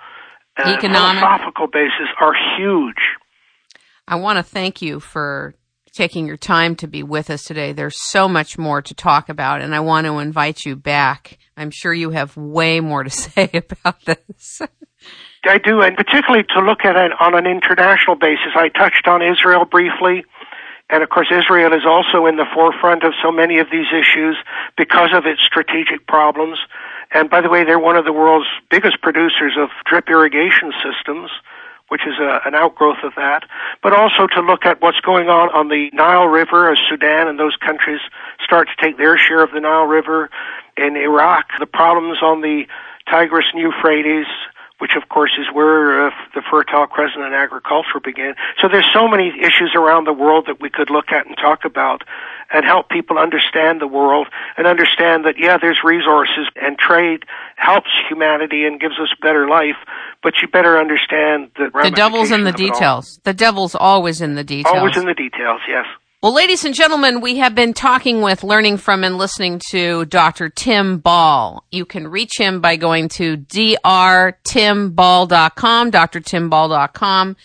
[0.59, 3.03] uh, economic philosophical basis are huge.
[4.07, 5.55] I want to thank you for
[5.93, 7.73] taking your time to be with us today.
[7.73, 11.39] There's so much more to talk about, and I want to invite you back.
[11.57, 14.61] I'm sure you have way more to say about this.
[15.47, 18.53] I do, and particularly to look at it on an international basis.
[18.55, 20.25] I touched on Israel briefly.
[20.95, 24.37] And of course, Israel is also in the forefront of so many of these issues
[24.77, 26.57] because of its strategic problems.
[27.11, 31.33] And by the way, they're one of the world's biggest producers of drip irrigation systems,
[31.89, 33.43] which is a, an outgrowth of that.
[33.83, 37.41] But also to look at what's going on on the Nile River as Sudan and
[37.41, 38.01] those countries
[38.45, 40.31] start to take their share of the Nile River.
[40.77, 42.69] In Iraq, the problems on the
[43.11, 44.31] Tigris and Euphrates,
[44.85, 48.35] which of course is where uh, the Fertile Crescent and agriculture began.
[48.61, 51.65] So there's so many issues around the world that we could look at and talk
[51.65, 52.05] about
[52.53, 54.27] and help people understand the world
[54.59, 57.25] and understand that yeah, there's resources and trade
[57.57, 59.81] helps humanity and gives us better life,
[60.23, 63.21] but you better understand the The devil's in the details.
[63.25, 64.77] The devil's always in the details.
[64.77, 65.87] Always in the details, yes.
[66.25, 70.49] Well, ladies and gentlemen, we have been talking with, learning from, and listening to Dr.
[70.49, 71.63] Tim Ball.
[71.71, 77.37] You can reach him by going to drtimball.com, drtimball.com.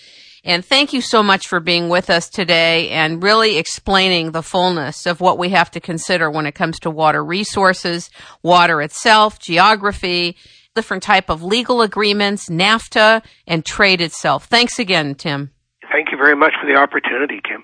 [0.45, 5.05] And thank you so much for being with us today and really explaining the fullness
[5.05, 8.09] of what we have to consider when it comes to water resources,
[8.43, 10.37] water itself, geography,
[10.73, 14.45] different type of legal agreements, NAFTA, and trade itself.
[14.45, 15.51] Thanks again, Tim.
[15.91, 17.57] Thank you very much for the opportunity, Kim.